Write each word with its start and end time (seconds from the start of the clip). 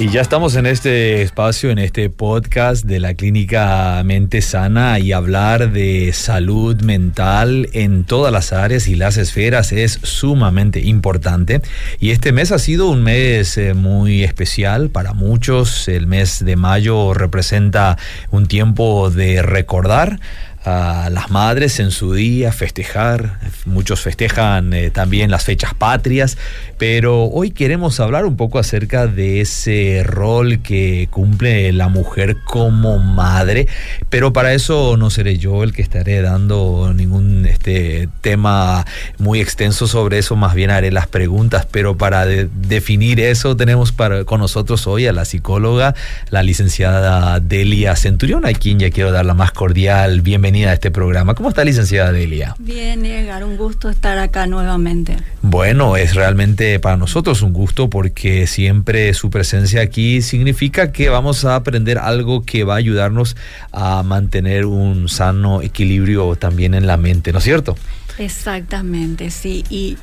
Y 0.00 0.08
ya 0.08 0.22
estamos 0.22 0.56
en 0.56 0.66
este 0.66 1.22
espacio, 1.22 1.70
en 1.70 1.78
este 1.78 2.10
podcast 2.10 2.84
de 2.84 2.98
la 2.98 3.14
clínica 3.14 4.02
Mente 4.04 4.42
Sana 4.42 4.98
y 4.98 5.12
hablar 5.12 5.70
de 5.70 6.12
salud 6.12 6.82
mental 6.82 7.68
en 7.74 8.02
todas 8.02 8.32
las 8.32 8.52
áreas 8.52 8.88
y 8.88 8.96
las 8.96 9.18
esferas 9.18 9.70
es 9.70 10.00
sumamente 10.02 10.80
importante. 10.80 11.62
Y 12.00 12.10
este 12.10 12.32
mes 12.32 12.50
ha 12.50 12.58
sido 12.58 12.88
un 12.88 13.04
mes 13.04 13.56
eh, 13.56 13.74
muy 13.74 14.24
especial 14.24 14.90
para 14.90 15.12
muchos. 15.12 15.86
El 15.86 16.08
mes 16.08 16.44
de 16.44 16.56
mayo 16.56 17.14
representa 17.14 17.96
un 18.32 18.46
tiempo 18.46 19.10
de 19.10 19.42
recordar 19.42 20.18
a 20.64 21.10
las 21.10 21.30
madres 21.30 21.78
en 21.78 21.90
su 21.90 22.14
día, 22.14 22.50
festejar. 22.50 23.38
Muchos 23.66 24.00
festejan 24.00 24.72
eh, 24.72 24.90
también 24.90 25.30
las 25.30 25.44
fechas 25.44 25.74
patrias, 25.74 26.38
pero 26.78 27.24
hoy 27.24 27.50
queremos 27.50 28.00
hablar 28.00 28.24
un 28.24 28.36
poco 28.36 28.58
acerca 28.58 29.06
de 29.06 29.42
ese 29.42 30.02
rol 30.04 30.60
que 30.60 31.08
cumple 31.10 31.72
la 31.72 31.88
mujer 31.88 32.38
como 32.44 32.98
madre, 32.98 33.68
pero 34.08 34.32
para 34.32 34.54
eso 34.54 34.96
no 34.96 35.10
seré 35.10 35.36
yo 35.36 35.62
el 35.64 35.72
que 35.72 35.82
estaré 35.82 36.22
dando 36.22 36.92
ningún 36.94 37.44
este, 37.46 38.08
tema 38.22 38.86
muy 39.18 39.40
extenso 39.40 39.86
sobre 39.86 40.18
eso, 40.18 40.34
más 40.34 40.54
bien 40.54 40.70
haré 40.70 40.90
las 40.90 41.08
preguntas, 41.08 41.66
pero 41.70 41.96
para 41.96 42.24
definir 42.24 43.20
eso 43.20 43.54
tenemos 43.56 43.92
para, 43.92 44.24
con 44.24 44.40
nosotros 44.40 44.86
hoy 44.86 45.06
a 45.06 45.12
la 45.12 45.26
psicóloga, 45.26 45.94
la 46.30 46.42
licenciada 46.42 47.38
Delia 47.40 47.96
Centurión, 47.96 48.46
a 48.46 48.52
quien 48.54 48.78
ya 48.78 48.90
quiero 48.90 49.12
dar 49.12 49.26
la 49.26 49.34
más 49.34 49.52
cordial 49.52 50.22
bienvenida 50.22 50.53
a 50.62 50.72
este 50.72 50.92
programa. 50.92 51.34
¿Cómo 51.34 51.48
está, 51.48 51.64
licenciada 51.64 52.12
Delia? 52.12 52.54
Bien, 52.60 53.04
Edgar, 53.04 53.42
un 53.42 53.56
gusto 53.56 53.90
estar 53.90 54.18
acá 54.18 54.46
nuevamente. 54.46 55.16
Bueno, 55.42 55.96
es 55.96 56.14
realmente 56.14 56.78
para 56.78 56.96
nosotros 56.96 57.42
un 57.42 57.52
gusto 57.52 57.90
porque 57.90 58.46
siempre 58.46 59.12
su 59.14 59.30
presencia 59.30 59.80
aquí 59.80 60.22
significa 60.22 60.92
que 60.92 61.08
vamos 61.08 61.44
a 61.44 61.56
aprender 61.56 61.98
algo 61.98 62.44
que 62.44 62.62
va 62.62 62.74
a 62.74 62.76
ayudarnos 62.76 63.36
a 63.72 64.04
mantener 64.04 64.66
un 64.66 65.08
sano 65.08 65.60
equilibrio 65.60 66.36
también 66.36 66.74
en 66.74 66.86
la 66.86 66.96
mente, 66.96 67.32
¿no 67.32 67.38
es 67.38 67.44
cierto? 67.44 67.76
Exactamente, 68.18 69.30
sí. 69.30 69.64
Y 69.70 69.96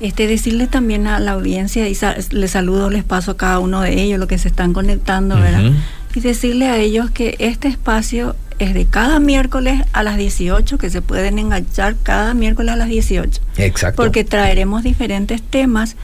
este 0.00 0.26
decirle 0.26 0.68
también 0.68 1.06
a 1.06 1.18
la 1.18 1.32
audiencia, 1.32 1.88
y 1.88 1.96
les 2.30 2.50
saludo, 2.50 2.88
les 2.88 3.04
paso 3.04 3.32
a 3.32 3.36
cada 3.36 3.58
uno 3.58 3.82
de 3.82 4.00
ellos, 4.00 4.18
los 4.18 4.28
que 4.28 4.38
se 4.38 4.48
están 4.48 4.72
conectando, 4.72 5.36
¿verdad? 5.36 5.72
Y 6.14 6.20
decirle 6.20 6.66
a 6.66 6.78
ellos 6.78 7.10
que 7.10 7.36
este 7.38 7.68
espacio 7.68 8.34
es 8.58 8.74
de 8.74 8.86
cada 8.86 9.20
miércoles 9.20 9.82
a 9.92 10.02
las 10.02 10.16
18, 10.16 10.78
que 10.78 10.90
se 10.90 11.02
pueden 11.02 11.38
enganchar 11.38 11.96
cada 12.02 12.34
miércoles 12.34 12.72
a 12.72 12.76
las 12.76 12.88
18. 12.88 13.40
Exacto. 13.56 14.02
Porque 14.02 14.24
traeremos 14.24 14.82
diferentes 14.82 15.42
temas. 15.42 15.96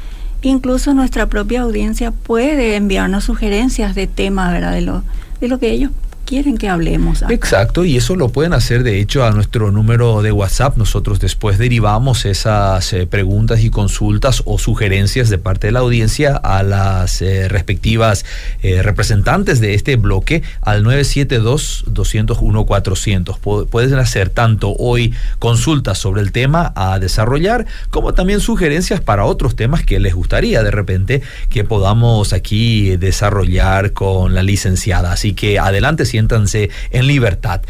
Incluso 0.42 0.94
nuestra 0.94 1.26
propia 1.26 1.62
audiencia 1.62 2.10
puede 2.10 2.76
enviarnos 2.76 3.24
sugerencias 3.24 3.94
de 3.94 4.06
temas, 4.06 4.52
¿verdad? 4.52 4.72
De 4.72 4.82
lo, 4.82 5.02
de 5.40 5.48
lo 5.48 5.58
que 5.58 5.70
ellos 5.70 5.90
quieren 6.24 6.58
que 6.58 6.68
hablemos. 6.68 7.22
Exacto, 7.28 7.84
y 7.84 7.96
eso 7.96 8.16
lo 8.16 8.30
pueden 8.30 8.52
hacer 8.52 8.82
de 8.82 8.98
hecho 9.00 9.24
a 9.24 9.30
nuestro 9.30 9.70
número 9.70 10.22
de 10.22 10.32
WhatsApp. 10.32 10.76
Nosotros 10.76 11.20
después 11.20 11.58
derivamos 11.58 12.24
esas 12.24 12.92
eh, 12.92 13.06
preguntas 13.06 13.60
y 13.60 13.70
consultas 13.70 14.42
o 14.44 14.58
sugerencias 14.58 15.28
de 15.28 15.38
parte 15.38 15.68
de 15.68 15.72
la 15.72 15.78
audiencia 15.80 16.36
a 16.36 16.62
las 16.62 17.20
eh, 17.22 17.48
respectivas 17.48 18.24
eh, 18.62 18.82
representantes 18.82 19.60
de 19.60 19.74
este 19.74 19.96
bloque 19.96 20.42
al 20.60 20.84
972-201-400. 20.84 23.66
Pueden 23.66 23.98
hacer 23.98 24.30
tanto 24.30 24.74
hoy 24.78 25.12
consultas 25.38 25.98
sobre 25.98 26.22
el 26.22 26.32
tema 26.32 26.72
a 26.74 26.98
desarrollar 26.98 27.66
como 27.90 28.14
también 28.14 28.40
sugerencias 28.40 29.00
para 29.00 29.24
otros 29.24 29.56
temas 29.56 29.84
que 29.84 30.00
les 30.00 30.14
gustaría 30.14 30.62
de 30.62 30.70
repente 30.70 31.22
que 31.48 31.64
podamos 31.64 32.32
aquí 32.32 32.96
desarrollar 32.96 33.92
con 33.92 34.34
la 34.34 34.42
licenciada. 34.42 35.12
Así 35.12 35.34
que 35.34 35.58
adelante 35.58 36.06
siéntanse 36.14 36.70
en 36.92 37.08
libertad. 37.08 37.62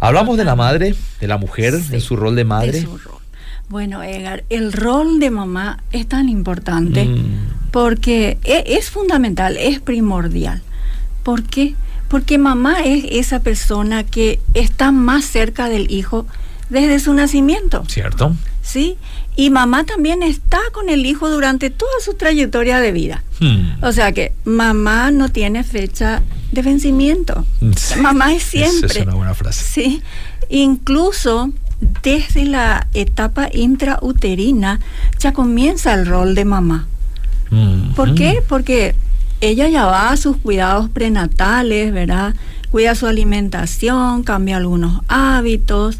Hablamos 0.00 0.36
de 0.36 0.44
la 0.44 0.54
madre, 0.54 0.94
de 1.18 1.26
la 1.26 1.38
mujer, 1.38 1.72
de 1.72 2.00
su 2.00 2.14
rol 2.14 2.36
de 2.36 2.44
madre. 2.44 2.86
Bueno, 3.70 4.02
Edgar, 4.02 4.44
el 4.50 4.74
rol 4.74 5.18
de 5.18 5.30
mamá 5.30 5.82
es 5.92 6.06
tan 6.06 6.28
importante 6.28 7.06
mm. 7.06 7.70
porque 7.70 8.36
e, 8.44 8.64
es, 8.76 8.90
fundamental, 8.90 9.56
es 9.56 9.80
primordial. 9.80 10.60
¿Por 11.22 11.42
qué? 11.42 11.74
Porque 12.08 12.36
mamá 12.36 12.82
es 12.84 13.06
esa 13.10 13.40
persona 13.40 14.04
que 14.04 14.40
está 14.52 14.92
más 14.92 15.24
cerca 15.24 15.70
del 15.70 15.90
hijo 15.90 16.26
desde 16.68 17.00
su 17.00 17.14
nacimiento. 17.14 17.82
¿Cierto? 17.88 18.36
¿Sí? 18.60 18.98
Y 19.36 19.50
mamá 19.50 19.84
también 19.84 20.22
está 20.22 20.58
con 20.72 20.88
el 20.88 21.04
hijo 21.04 21.30
durante 21.30 21.68
toda 21.68 21.92
su 22.02 22.14
trayectoria 22.14 22.80
de 22.80 22.92
vida. 22.92 23.22
Hmm. 23.38 23.84
O 23.84 23.92
sea 23.92 24.12
que 24.12 24.32
mamá 24.44 25.10
no 25.10 25.28
tiene 25.28 25.62
fecha 25.62 26.22
de 26.52 26.62
vencimiento. 26.62 27.44
mamá 28.00 28.32
es 28.32 28.44
siempre. 28.44 28.86
Esa 28.86 28.98
es 29.00 29.06
una 29.06 29.14
buena 29.14 29.34
frase. 29.34 29.62
Sí. 29.64 30.02
Incluso 30.48 31.52
desde 32.02 32.46
la 32.46 32.86
etapa 32.94 33.50
intrauterina 33.52 34.80
ya 35.18 35.32
comienza 35.32 35.92
el 35.92 36.06
rol 36.06 36.34
de 36.34 36.44
mamá. 36.46 36.86
Hmm. 37.50 37.92
¿Por 37.94 38.14
qué? 38.14 38.42
Porque 38.48 38.94
ella 39.40 39.68
ya 39.68 39.84
va 39.84 40.10
a 40.10 40.16
sus 40.16 40.38
cuidados 40.38 40.88
prenatales, 40.88 41.92
¿verdad? 41.92 42.34
Cuida 42.70 42.94
su 42.94 43.06
alimentación, 43.06 44.22
cambia 44.22 44.56
algunos 44.56 45.02
hábitos, 45.08 45.98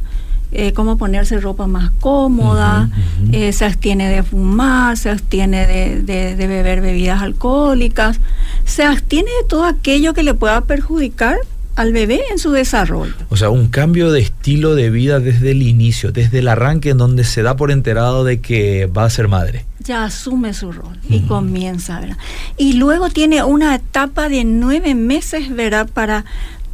eh, 0.52 0.72
cómo 0.72 0.96
ponerse 0.96 1.40
ropa 1.40 1.66
más 1.66 1.90
cómoda, 2.00 2.88
eh, 3.32 3.52
se 3.52 3.64
abstiene 3.64 4.08
de 4.08 4.22
fumar, 4.22 4.96
se 4.96 5.10
abstiene 5.10 5.66
de, 5.66 6.34
beber 6.36 6.80
bebidas 6.80 7.20
alcohólicas, 7.20 8.20
se 8.64 8.84
abstiene 8.84 9.28
de 9.42 9.48
todo 9.48 9.64
aquello 9.64 10.14
que 10.14 10.22
le 10.22 10.34
pueda 10.34 10.60
perjudicar 10.62 11.36
al 11.74 11.92
bebé 11.92 12.22
en 12.30 12.38
su 12.38 12.52
desarrollo. 12.52 13.12
O 13.28 13.36
sea, 13.36 13.50
un 13.50 13.68
cambio 13.68 14.10
de 14.10 14.20
estilo 14.20 14.74
de 14.74 14.88
vida 14.88 15.20
desde 15.20 15.50
el 15.50 15.62
inicio, 15.62 16.10
desde 16.10 16.38
el 16.38 16.48
arranque 16.48 16.90
en 16.90 16.98
donde 16.98 17.24
se 17.24 17.42
da 17.42 17.56
por 17.56 17.70
enterado 17.70 18.24
de 18.24 18.40
que 18.40 18.86
va 18.86 19.04
a 19.04 19.10
ser 19.10 19.28
madre. 19.28 19.66
Ya 19.80 20.04
asume 20.04 20.54
su 20.54 20.72
rol 20.72 20.98
y 21.08 21.20
comienza, 21.20 22.00
¿verdad? 22.00 22.16
Y 22.56 22.72
luego 22.72 23.10
tiene 23.10 23.44
una 23.44 23.74
etapa 23.74 24.28
de 24.28 24.44
nueve 24.44 24.94
meses, 24.94 25.54
¿verdad? 25.54 25.88
Para 25.92 26.24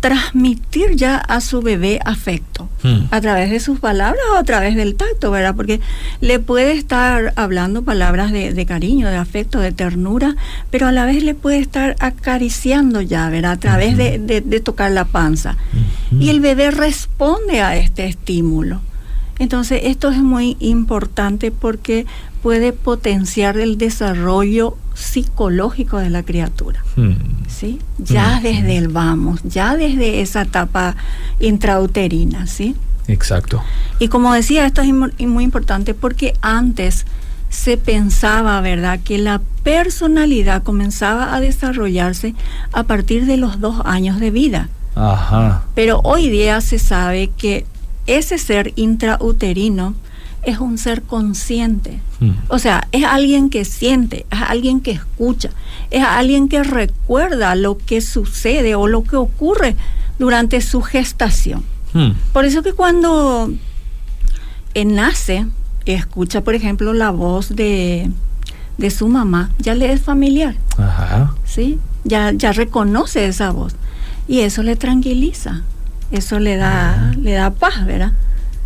transmitir 0.02 0.96
ya 0.96 1.16
a 1.16 1.40
su 1.40 1.62
bebé 1.62 2.00
afecto 2.04 2.68
hmm. 2.82 3.04
a 3.12 3.20
través 3.20 3.50
de 3.50 3.60
sus 3.60 3.78
palabras 3.78 4.20
o 4.34 4.36
a 4.36 4.42
través 4.42 4.74
del 4.74 4.96
tacto, 4.96 5.30
¿verdad? 5.30 5.54
Porque 5.54 5.80
le 6.20 6.40
puede 6.40 6.72
estar 6.72 7.32
hablando 7.36 7.82
palabras 7.82 8.32
de, 8.32 8.66
cariño, 8.66 9.08
de 9.08 9.16
afecto, 9.16 9.60
de 9.60 9.70
ternura, 9.70 10.34
pero 10.70 10.88
a 10.88 10.92
la 10.92 11.06
vez 11.06 11.22
le 11.22 11.34
puede 11.34 11.60
estar 11.60 11.94
acariciando 12.00 13.00
ya, 13.00 13.30
¿verdad? 13.30 13.52
A 13.52 13.60
través 13.60 13.96
de, 13.96 14.18
de, 14.18 14.60
tocar 14.60 14.90
la 14.90 15.04
panza. 15.04 15.56
Y 16.19 16.30
el 16.30 16.40
bebé 16.40 16.72
responde 16.72 17.60
a 17.60 17.76
este 17.76 18.06
estímulo. 18.06 18.80
Entonces, 19.42 19.80
esto 19.82 20.08
es 20.08 20.19
muy 20.19 20.56
importante 20.60 21.50
porque 21.50 22.06
puede 22.44 22.72
potenciar 22.72 23.58
el 23.58 23.76
desarrollo 23.76 24.76
psicológico 24.94 25.98
de 25.98 26.10
la 26.10 26.22
criatura. 26.22 26.84
Hmm. 26.94 27.14
¿sí? 27.48 27.81
Ya 27.98 28.38
hmm. 28.38 28.42
desde 28.44 28.76
el 28.76 28.86
vamos, 28.86 29.41
ya 29.42 29.75
desde 29.75 30.20
esa 30.20 30.42
etapa 30.42 30.94
intrauterina. 31.41 32.47
¿sí? 32.47 32.76
Exacto. 33.08 33.60
Y 33.98 34.06
como 34.06 34.32
decía, 34.32 34.64
esto 34.64 34.81
es 34.81 34.94
muy 35.26 35.42
importante 35.42 35.92
porque 35.92 36.34
antes 36.41 37.04
se 37.49 37.78
pensaba, 37.78 38.61
¿verdad?, 38.61 39.00
que 39.00 39.19
la 39.19 39.40
personalidad 39.64 40.62
comenzaba 40.62 41.34
a 41.34 41.40
desarrollarse 41.40 42.37
a 42.72 42.84
partir 42.84 43.26
de 43.26 43.38
los 43.38 43.58
dos 43.58 43.82
años 43.87 44.20
de 44.20 44.31
vida. 44.31 44.69
Ajá. 44.94 45.64
Pero 45.75 46.00
hoy 46.05 46.28
día 46.28 46.61
se 46.61 46.78
sabe 46.78 47.31
que 47.37 47.67
ese 48.06 48.38
ser 48.38 48.72
intrauterino 48.76 49.94
es 50.43 50.58
un 50.58 50.76
ser 50.78 51.02
consciente. 51.02 52.00
Hmm. 52.20 52.32
O 52.49 52.58
sea, 52.58 52.88
es 52.93 53.04
alguien 53.04 53.49
que 53.49 53.64
siente, 53.64 54.26
es 54.31 54.40
alguien 54.40 54.81
que 54.81 54.90
escucha, 54.93 55.50
es 55.90 56.02
alguien 56.02 56.49
que 56.49 56.62
recuerda 56.62 57.54
lo 57.54 57.78
que 57.78 58.00
sucede 58.00 58.75
o 58.75 58.88
lo 58.88 59.04
que 59.04 59.16
ocurre 59.16 59.76
durante 60.19 60.60
su 60.60 60.82
gestación. 60.82 61.64
Hmm. 61.93 62.12
Por 62.32 62.44
eso 62.44 62.62
que 62.62 62.72
cuando 62.72 63.52
nace, 64.75 65.46
escucha, 65.84 66.43
por 66.43 66.55
ejemplo, 66.55 66.93
la 66.93 67.10
voz 67.10 67.55
de, 67.55 68.10
de 68.78 68.90
su 68.90 69.08
mamá, 69.08 69.50
ya 69.58 69.75
le 69.75 69.93
es 69.93 70.02
familiar. 70.02 70.56
Ajá. 70.78 71.34
¿Sí? 71.44 71.78
Ya, 72.05 72.32
ya 72.32 72.52
reconoce 72.52 73.26
esa 73.26 73.50
voz. 73.50 73.76
Y 74.26 74.40
eso 74.40 74.62
le 74.62 74.76
tranquiliza. 74.76 75.62
Eso 76.12 76.38
le 76.38 76.56
da, 76.56 77.12
le 77.20 77.32
da 77.32 77.50
paz, 77.50 77.85
¿verdad? 77.87 78.12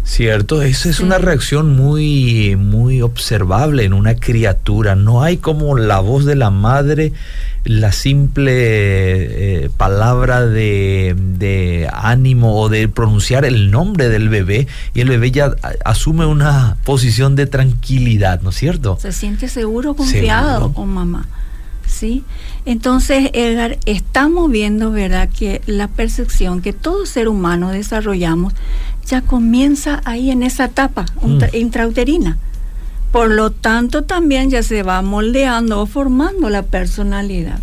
Cierto, 0.06 0.62
esa 0.62 0.88
es 0.88 1.00
una 1.00 1.18
reacción 1.18 1.74
muy, 1.74 2.54
muy 2.54 3.02
observable 3.02 3.82
en 3.82 3.92
una 3.92 4.14
criatura. 4.14 4.94
No 4.94 5.24
hay 5.24 5.38
como 5.38 5.76
la 5.76 5.98
voz 5.98 6.24
de 6.24 6.36
la 6.36 6.50
madre, 6.50 7.12
la 7.64 7.90
simple 7.90 8.52
eh, 8.54 9.70
palabra 9.76 10.46
de, 10.46 11.88
ánimo 11.92 12.60
o 12.60 12.68
de 12.68 12.86
pronunciar 12.86 13.44
el 13.44 13.72
nombre 13.72 14.08
del 14.08 14.28
bebé 14.28 14.68
y 14.94 15.00
el 15.00 15.08
bebé 15.08 15.32
ya 15.32 15.56
asume 15.84 16.24
una 16.24 16.76
posición 16.84 17.34
de 17.34 17.46
tranquilidad, 17.46 18.42
¿no 18.42 18.50
es 18.50 18.56
cierto? 18.56 18.98
Se 19.02 19.10
siente 19.10 19.48
seguro, 19.48 19.94
confiado 19.94 20.72
con 20.72 20.88
mamá. 20.88 21.26
¿Sí? 21.96 22.24
Entonces, 22.66 23.30
Edgar, 23.32 23.78
estamos 23.86 24.50
viendo, 24.50 24.90
¿verdad?, 24.90 25.30
que 25.30 25.62
la 25.64 25.88
percepción 25.88 26.60
que 26.60 26.74
todo 26.74 27.06
ser 27.06 27.26
humano 27.26 27.70
desarrollamos 27.70 28.52
ya 29.06 29.22
comienza 29.22 30.02
ahí 30.04 30.30
en 30.30 30.42
esa 30.42 30.66
etapa 30.66 31.06
mm. 31.22 31.56
intrauterina. 31.56 32.36
Por 33.12 33.30
lo 33.30 33.50
tanto, 33.50 34.02
también 34.02 34.50
ya 34.50 34.62
se 34.62 34.82
va 34.82 35.00
moldeando 35.00 35.80
o 35.80 35.86
formando 35.86 36.50
la 36.50 36.64
personalidad. 36.64 37.60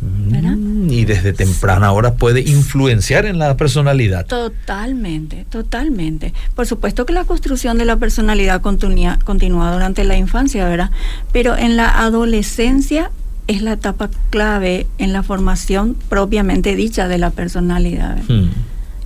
Mm, 0.00 0.90
y 0.90 1.04
desde 1.04 1.32
temprana 1.32 1.92
hora 1.92 2.14
puede 2.14 2.40
influenciar 2.40 3.24
en 3.26 3.38
la 3.38 3.56
personalidad. 3.56 4.26
Totalmente, 4.26 5.46
totalmente. 5.48 6.34
Por 6.54 6.66
supuesto 6.66 7.06
que 7.06 7.12
la 7.12 7.24
construcción 7.24 7.78
de 7.78 7.84
la 7.84 7.96
personalidad 7.96 8.60
continúa, 8.60 9.18
continúa 9.24 9.72
durante 9.72 10.04
la 10.04 10.16
infancia, 10.16 10.68
¿verdad? 10.68 10.90
Pero 11.32 11.56
en 11.56 11.76
la 11.76 12.02
adolescencia 12.02 13.10
es 13.46 13.62
la 13.62 13.72
etapa 13.72 14.08
clave 14.30 14.86
en 14.98 15.12
la 15.12 15.22
formación 15.22 15.96
propiamente 16.08 16.74
dicha 16.76 17.08
de 17.08 17.18
la 17.18 17.30
personalidad. 17.30 18.18
Hmm. 18.28 18.50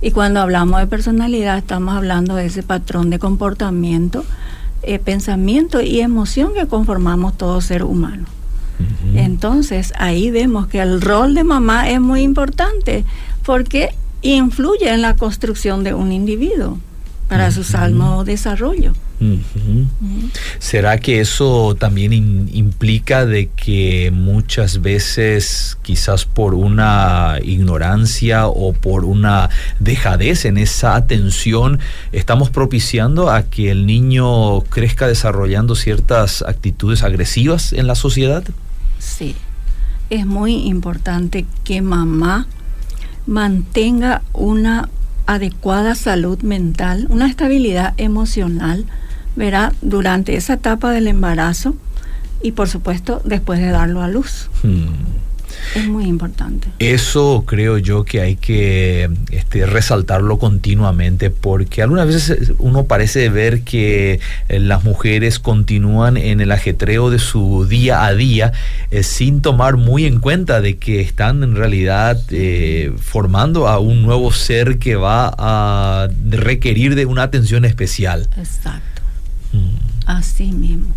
Y 0.01 0.11
cuando 0.11 0.39
hablamos 0.39 0.79
de 0.79 0.87
personalidad 0.87 1.57
estamos 1.57 1.95
hablando 1.95 2.35
de 2.35 2.45
ese 2.45 2.63
patrón 2.63 3.09
de 3.09 3.19
comportamiento, 3.19 4.23
eh, 4.81 4.97
pensamiento 4.99 5.81
y 5.81 5.99
emoción 5.99 6.53
que 6.53 6.67
conformamos 6.67 7.37
todo 7.37 7.59
ser 7.61 7.83
humano. 7.83 8.25
Entonces 9.13 9.91
ahí 9.97 10.31
vemos 10.31 10.67
que 10.67 10.79
el 10.79 11.01
rol 11.01 11.33
de 11.33 11.43
mamá 11.43 11.89
es 11.89 11.99
muy 11.99 12.21
importante 12.21 13.03
porque 13.45 13.93
influye 14.21 14.89
en 14.89 15.01
la 15.01 15.17
construcción 15.17 15.83
de 15.83 15.93
un 15.93 16.13
individuo 16.13 16.77
para 17.29 17.51
su 17.51 17.63
salmo 17.63 18.23
desarrollo. 18.23 18.93
¿Será 20.57 20.97
que 20.97 21.19
eso 21.19 21.75
también 21.75 22.13
implica 22.51 23.25
de 23.25 23.49
que 23.49 24.11
muchas 24.11 24.81
veces, 24.81 25.77
quizás 25.83 26.25
por 26.25 26.55
una 26.55 27.37
ignorancia 27.43 28.47
o 28.47 28.73
por 28.73 29.05
una 29.05 29.49
dejadez 29.79 30.45
en 30.45 30.57
esa 30.57 30.95
atención, 30.95 31.79
estamos 32.11 32.49
propiciando 32.49 33.29
a 33.29 33.43
que 33.43 33.69
el 33.69 33.85
niño 33.85 34.61
crezca 34.61 35.07
desarrollando 35.07 35.75
ciertas 35.75 36.41
actitudes 36.41 37.03
agresivas 37.03 37.73
en 37.73 37.85
la 37.85 37.95
sociedad? 37.95 38.43
Sí, 38.97 39.35
es 40.09 40.25
muy 40.25 40.67
importante 40.67 41.45
que 41.63 41.81
mamá 41.81 42.47
mantenga 43.27 44.23
una 44.33 44.89
adecuada 45.29 45.93
salud 45.93 46.41
mental, 46.41 47.05
una 47.11 47.27
estabilidad 47.27 47.93
emocional, 47.97 48.85
verá, 49.35 49.73
durante 49.83 50.35
esa 50.35 50.53
etapa 50.53 50.91
del 50.91 51.07
embarazo 51.07 51.75
y 52.41 52.53
por 52.53 52.67
supuesto 52.67 53.21
después 53.23 53.59
de 53.59 53.69
darlo 53.69 54.01
a 54.01 54.07
luz. 54.07 54.49
Hmm. 54.63 54.87
Es 55.79 55.87
muy 55.87 56.05
importante. 56.05 56.67
Eso 56.79 57.43
creo 57.45 57.77
yo 57.77 58.03
que 58.03 58.19
hay 58.19 58.35
que 58.35 59.09
este, 59.31 59.65
resaltarlo 59.65 60.37
continuamente 60.37 61.29
porque 61.29 61.81
algunas 61.81 62.07
veces 62.07 62.53
uno 62.59 62.83
parece 62.85 63.29
ver 63.29 63.61
que 63.61 64.19
eh, 64.49 64.59
las 64.59 64.83
mujeres 64.83 65.39
continúan 65.39 66.17
en 66.17 66.41
el 66.41 66.51
ajetreo 66.51 67.09
de 67.09 67.19
su 67.19 67.65
día 67.65 68.05
a 68.05 68.13
día 68.13 68.51
eh, 68.91 69.03
sin 69.03 69.41
tomar 69.41 69.77
muy 69.77 70.05
en 70.05 70.19
cuenta 70.19 70.59
de 70.59 70.77
que 70.77 70.99
están 70.99 71.43
en 71.43 71.55
realidad 71.55 72.19
eh, 72.29 72.93
formando 72.99 73.67
a 73.67 73.79
un 73.79 74.01
nuevo 74.01 74.33
ser 74.33 74.79
que 74.79 74.95
va 74.95 75.33
a 75.37 76.09
requerir 76.29 76.95
de 76.95 77.05
una 77.05 77.23
atención 77.23 77.63
especial. 77.63 78.27
Exacto. 78.37 79.01
Mm. 79.53 79.75
Así 80.05 80.51
mismo. 80.51 80.93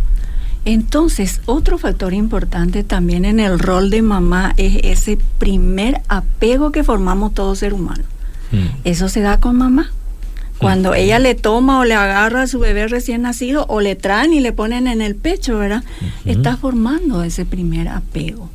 Entonces, 0.65 1.41
otro 1.47 1.77
factor 1.77 2.15
importante 2.15 2.85
también 2.85 3.25
en 3.25 3.41
el 3.41 3.59
rol 3.59 3.91
de 3.91 4.03
mamá 4.03 4.55
es 4.57 4.79
ese 4.85 5.19
primer 5.39 6.03
apego 6.09 6.71
que 6.71 6.85
formamos 6.85 7.35
todo 7.35 7.55
ser 7.57 7.75
humano. 7.75 8.05
Mm. 8.53 8.67
Eso 8.85 9.09
se 9.09 9.21
da 9.21 9.41
con 9.41 9.57
mamá. 9.57 9.91
Cuando 10.59 10.91
mm. 10.93 10.95
ella 10.95 11.19
le 11.19 11.35
toma 11.35 11.81
o 11.81 11.85
le 11.85 11.95
agarra 11.95 12.43
a 12.43 12.47
su 12.47 12.61
bebé 12.61 12.87
recién 12.87 13.23
nacido 13.23 13.67
o 13.69 13.81
le 13.81 13.97
traen 13.97 14.33
y 14.33 14.41
le 14.41 14.53
ponen 14.53 14.87
en 14.87 15.03
el 15.03 15.17
pecho, 15.17 15.59
¿verdad? 15.59 15.83
Está 16.25 16.57
formando 16.57 17.25
ese 17.25 17.45
primer 17.45 17.89
apego. 17.89 18.49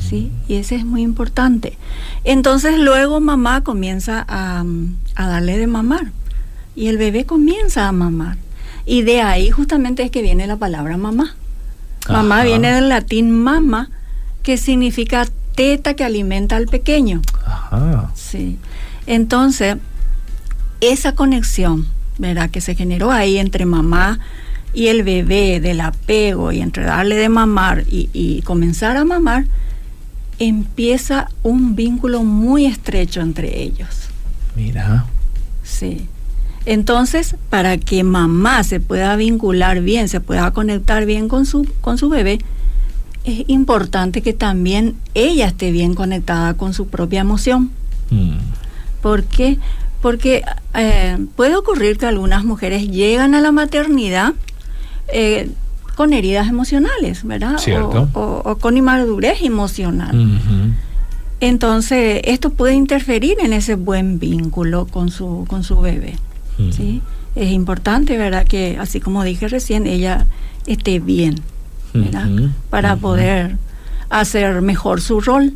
¿Sí? 0.00 0.32
Mm. 0.32 0.52
Y 0.52 0.54
ese 0.56 0.74
es 0.74 0.84
muy 0.84 1.02
importante. 1.02 1.78
Entonces 2.24 2.80
luego 2.80 3.20
mamá 3.20 3.62
comienza 3.62 4.24
a, 4.26 4.64
a 5.14 5.28
darle 5.28 5.56
de 5.56 5.68
mamar 5.68 6.10
y 6.74 6.88
el 6.88 6.98
bebé 6.98 7.26
comienza 7.26 7.86
a 7.86 7.92
mamar. 7.92 8.38
Y 8.86 9.02
de 9.02 9.22
ahí 9.22 9.50
justamente 9.50 10.02
es 10.02 10.10
que 10.10 10.20
viene 10.20 10.48
la 10.48 10.56
palabra 10.56 10.96
mamá. 10.96 11.36
Mamá 12.08 12.44
viene 12.44 12.72
del 12.72 12.88
latín 12.88 13.30
mama, 13.30 13.90
que 14.42 14.58
significa 14.58 15.26
teta 15.54 15.94
que 15.94 16.04
alimenta 16.04 16.56
al 16.56 16.66
pequeño. 16.66 17.22
Ajá. 17.46 18.10
Sí. 18.14 18.58
Entonces, 19.06 19.76
esa 20.80 21.14
conexión, 21.14 21.86
¿verdad? 22.18 22.50
Que 22.50 22.60
se 22.60 22.74
generó 22.74 23.10
ahí 23.10 23.38
entre 23.38 23.64
mamá 23.64 24.18
y 24.72 24.88
el 24.88 25.02
bebé, 25.02 25.60
del 25.60 25.80
apego 25.80 26.52
y 26.52 26.60
entre 26.60 26.84
darle 26.84 27.16
de 27.16 27.28
mamar 27.28 27.84
y, 27.88 28.10
y 28.12 28.42
comenzar 28.42 28.96
a 28.96 29.04
mamar, 29.04 29.46
empieza 30.38 31.28
un 31.42 31.76
vínculo 31.76 32.24
muy 32.24 32.66
estrecho 32.66 33.20
entre 33.20 33.62
ellos. 33.62 34.08
Mira. 34.56 35.06
Sí. 35.62 36.08
Entonces, 36.66 37.36
para 37.50 37.76
que 37.76 38.04
mamá 38.04 38.64
se 38.64 38.80
pueda 38.80 39.16
vincular 39.16 39.82
bien, 39.82 40.08
se 40.08 40.20
pueda 40.20 40.50
conectar 40.52 41.04
bien 41.04 41.28
con 41.28 41.44
su, 41.44 41.66
con 41.80 41.98
su 41.98 42.08
bebé, 42.08 42.38
es 43.24 43.44
importante 43.48 44.22
que 44.22 44.32
también 44.32 44.96
ella 45.14 45.46
esté 45.46 45.70
bien 45.72 45.94
conectada 45.94 46.54
con 46.54 46.74
su 46.74 46.88
propia 46.88 47.20
emoción. 47.20 47.70
Mm. 48.10 48.36
¿Por 49.02 49.24
qué? 49.24 49.58
Porque 50.02 50.42
eh, 50.74 51.18
puede 51.36 51.56
ocurrir 51.56 51.98
que 51.98 52.06
algunas 52.06 52.44
mujeres 52.44 52.88
llegan 52.90 53.34
a 53.34 53.40
la 53.40 53.52
maternidad 53.52 54.34
eh, 55.08 55.50
con 55.96 56.12
heridas 56.12 56.48
emocionales, 56.48 57.24
¿verdad? 57.24 57.56
O, 58.14 58.56
con 58.60 58.76
inmadurez 58.76 59.42
emocional. 59.42 60.40
Entonces, 61.40 62.20
esto 62.24 62.50
puede 62.50 62.74
interferir 62.74 63.36
en 63.40 63.52
ese 63.52 63.74
buen 63.74 64.18
vínculo 64.18 64.86
con 64.86 65.10
su, 65.10 65.46
con 65.48 65.64
su 65.64 65.80
bebé. 65.80 66.16
¿Sí? 66.70 67.02
Es 67.34 67.50
importante, 67.50 68.16
¿verdad? 68.16 68.46
Que 68.46 68.76
así 68.78 69.00
como 69.00 69.24
dije 69.24 69.48
recién, 69.48 69.86
ella 69.86 70.26
esté 70.66 71.00
bien, 71.00 71.40
¿verdad? 71.92 72.28
Para 72.70 72.96
poder 72.96 73.56
hacer 74.08 74.62
mejor 74.62 75.00
su 75.00 75.20
rol, 75.20 75.54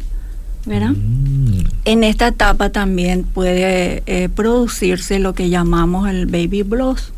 ¿verdad? 0.67 0.90
Mm. 0.90 1.61
En 1.85 2.05
esta 2.05 2.28
etapa 2.28 2.71
también 2.71 3.25
puede 3.25 4.02
eh, 4.07 4.28
producirse 4.28 5.19
lo 5.19 5.35
que 5.35 5.49
llamamos 5.49 6.09
el 6.09 6.26
baby 6.26 6.62
blues, 6.62 7.12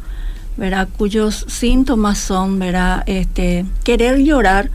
¿verdad? 0.57 0.89
Cuyos 0.97 1.47
síntomas 1.49 2.19
son, 2.19 2.59
¿verdad? 2.59 3.03
Este, 3.07 3.65
querer 3.83 4.19
llorar, 4.19 4.71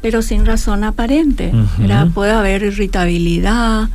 pero 0.00 0.22
sin 0.22 0.46
razón 0.46 0.84
aparente, 0.84 1.52
¿verdad? 1.78 2.08
Puede 2.14 2.32
haber 2.32 2.62
irritabilidad, 2.62 3.88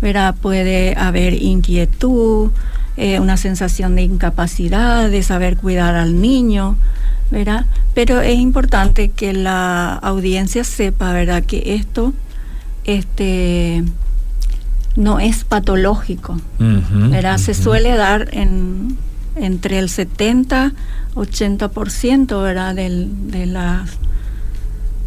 ¿verdad? 0.00 0.34
Puede 0.40 0.94
haber 0.96 1.42
inquietud, 1.42 2.50
eh, 2.96 3.20
una 3.20 3.36
sensación 3.36 3.94
de 3.96 4.02
incapacidad, 4.02 5.10
de 5.10 5.22
saber 5.22 5.56
cuidar 5.56 5.94
al 5.94 6.20
niño, 6.20 6.76
¿verdad? 7.30 7.66
Pero 7.94 8.20
es 8.20 8.38
importante 8.38 9.10
que 9.10 9.32
la 9.32 9.94
audiencia 9.94 10.64
sepa, 10.64 11.12
¿verdad? 11.12 11.42
Que 11.42 11.74
esto 11.74 12.12
este, 12.84 13.84
no 14.96 15.20
es 15.20 15.44
patológico, 15.44 16.40
¿verdad? 16.58 17.38
Se 17.38 17.54
suele 17.54 17.96
dar 17.96 18.28
en, 18.32 18.96
entre 19.36 19.78
el 19.78 19.88
70 19.88 20.72
80%, 21.16 22.42
¿verdad? 22.42 22.74
Del, 22.74 23.30
de 23.30 23.46
las 23.46 23.98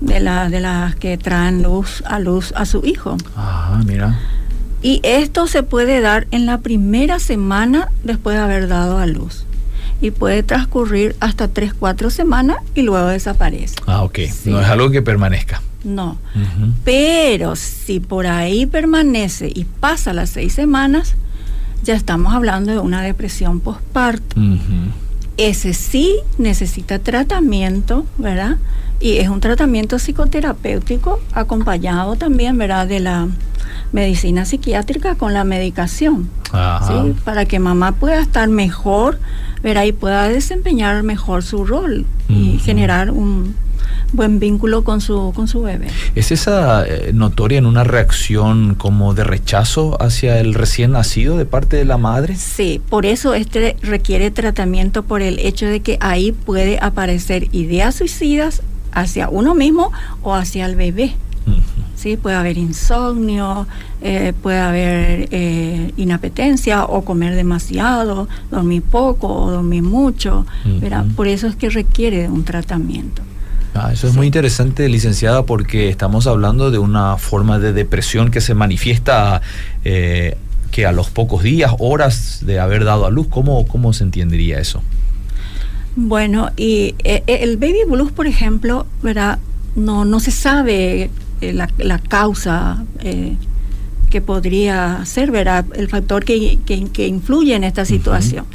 de, 0.01 0.19
la, 0.19 0.49
de 0.49 0.59
las 0.59 0.95
que 0.95 1.17
traen 1.17 1.61
luz 1.61 2.03
a 2.05 2.19
luz 2.19 2.53
a 2.55 2.65
su 2.65 2.85
hijo. 2.85 3.17
Ajá, 3.35 3.81
mira. 3.85 4.17
Y 4.81 5.01
esto 5.03 5.47
se 5.47 5.63
puede 5.63 5.99
dar 6.01 6.27
en 6.31 6.45
la 6.45 6.59
primera 6.59 7.19
semana 7.19 7.89
después 8.03 8.37
de 8.37 8.43
haber 8.43 8.67
dado 8.67 8.97
a 8.97 9.05
luz. 9.05 9.45
Y 10.01 10.11
puede 10.11 10.43
transcurrir 10.43 11.15
hasta 11.19 11.49
3, 11.49 11.73
4 11.73 12.09
semanas 12.09 12.57
y 12.75 12.83
luego 12.83 13.07
desaparece. 13.07 13.75
Ah, 13.85 14.03
ok. 14.03 14.19
No 14.45 14.61
es 14.61 14.67
algo 14.67 14.89
que 14.91 15.01
permanezca. 15.01 15.61
No. 15.83 16.17
Pero 16.85 17.55
si 17.55 17.99
por 17.99 18.27
ahí 18.27 18.65
permanece 18.65 19.51
y 19.53 19.65
pasa 19.65 20.13
las 20.13 20.29
6 20.29 20.53
semanas, 20.53 21.15
ya 21.83 21.95
estamos 21.95 22.33
hablando 22.33 22.71
de 22.71 22.79
una 22.79 23.01
depresión 23.01 23.59
postparto. 23.59 24.35
Ese 25.39 25.73
sí 25.73 26.17
necesita 26.37 26.99
tratamiento, 26.99 28.05
¿verdad? 28.17 28.57
Y 28.99 29.17
es 29.17 29.29
un 29.29 29.39
tratamiento 29.39 29.97
psicoterapéutico 29.97 31.21
acompañado 31.31 32.17
también, 32.17 32.57
¿verdad? 32.57 32.87
De 32.87 32.99
la 32.99 33.29
medicina 33.93 34.43
psiquiátrica 34.43 35.15
con 35.15 35.33
la 35.33 35.45
medicación, 35.45 36.29
¿sí? 36.85 37.15
Para 37.23 37.45
que 37.45 37.59
mamá 37.59 37.93
pueda 37.93 38.19
estar 38.19 38.49
mejor, 38.49 39.19
¿verdad? 39.63 39.83
Y 39.83 39.93
pueda 39.93 40.27
desempeñar 40.27 41.03
mejor 41.03 41.43
su 41.43 41.65
rol 41.65 42.05
y 42.27 42.59
generar 42.59 43.09
un 43.11 43.55
buen 44.13 44.39
vínculo 44.39 44.83
con 44.83 45.01
su, 45.01 45.31
con 45.35 45.47
su 45.47 45.61
bebé. 45.61 45.87
¿Es 46.15 46.31
esa 46.31 46.85
eh, 46.85 47.11
notoria 47.13 47.57
en 47.57 47.65
una 47.65 47.83
reacción 47.83 48.75
como 48.75 49.13
de 49.13 49.23
rechazo 49.23 50.01
hacia 50.01 50.39
el 50.39 50.53
recién 50.53 50.91
nacido 50.91 51.37
de 51.37 51.45
parte 51.45 51.77
de 51.77 51.85
la 51.85 51.97
madre? 51.97 52.35
Sí, 52.35 52.81
por 52.89 53.05
eso 53.05 53.33
este 53.33 53.75
requiere 53.81 54.31
tratamiento 54.31 55.03
por 55.03 55.21
el 55.21 55.39
hecho 55.39 55.65
de 55.65 55.81
que 55.81 55.97
ahí 56.01 56.31
puede 56.31 56.79
aparecer 56.81 57.47
ideas 57.51 57.95
suicidas 57.95 58.61
hacia 58.91 59.29
uno 59.29 59.55
mismo 59.55 59.91
o 60.21 60.33
hacia 60.33 60.65
el 60.65 60.75
bebé. 60.75 61.15
¿Sí? 61.95 62.15
Puede 62.15 62.37
haber 62.37 62.57
insomnio, 62.57 63.67
eh, 64.01 64.31
puede 64.41 64.59
haber 64.59 65.27
eh, 65.31 65.91
inapetencia 65.97 66.85
o 66.85 67.03
comer 67.03 67.35
demasiado, 67.35 68.29
dormir 68.49 68.83
poco 68.83 69.27
o 69.27 69.51
dormir 69.51 69.83
mucho. 69.83 70.45
Por 71.17 71.27
eso 71.27 71.47
es 71.47 71.57
que 71.57 71.69
requiere 71.69 72.29
un 72.29 72.45
tratamiento. 72.45 73.21
Ah, 73.73 73.91
eso 73.93 74.07
es 74.07 74.15
muy 74.15 74.25
interesante, 74.25 74.89
licenciada, 74.89 75.43
porque 75.43 75.89
estamos 75.89 76.27
hablando 76.27 76.71
de 76.71 76.79
una 76.79 77.17
forma 77.17 77.59
de 77.59 77.71
depresión 77.71 78.31
que 78.31 78.41
se 78.41 78.53
manifiesta 78.53 79.41
eh, 79.83 80.37
que 80.71 80.85
a 80.85 80.91
los 80.91 81.09
pocos 81.09 81.43
días, 81.43 81.73
horas 81.79 82.39
de 82.45 82.59
haber 82.59 82.83
dado 82.83 83.05
a 83.05 83.11
luz, 83.11 83.27
¿cómo, 83.29 83.67
cómo 83.67 83.93
se 83.93 84.03
entendería 84.03 84.59
eso? 84.59 84.81
Bueno, 85.95 86.51
y 86.57 86.95
eh, 87.03 87.23
eh, 87.27 87.39
el 87.41 87.57
baby 87.57 87.79
blues, 87.87 88.11
por 88.11 88.27
ejemplo, 88.27 88.85
¿verdad? 89.03 89.39
No, 89.75 90.03
no 90.03 90.19
se 90.19 90.31
sabe 90.31 91.11
la, 91.41 91.69
la, 91.77 91.99
causa 91.99 92.83
que 94.09 94.21
podría 94.21 95.05
ser, 95.05 95.31
¿verdad? 95.31 95.65
El 95.75 95.87
factor 95.87 96.25
que, 96.25 96.57
que, 96.65 97.07
influye 97.07 97.55
en 97.55 97.63
esta 97.63 97.85
situación 97.85 98.45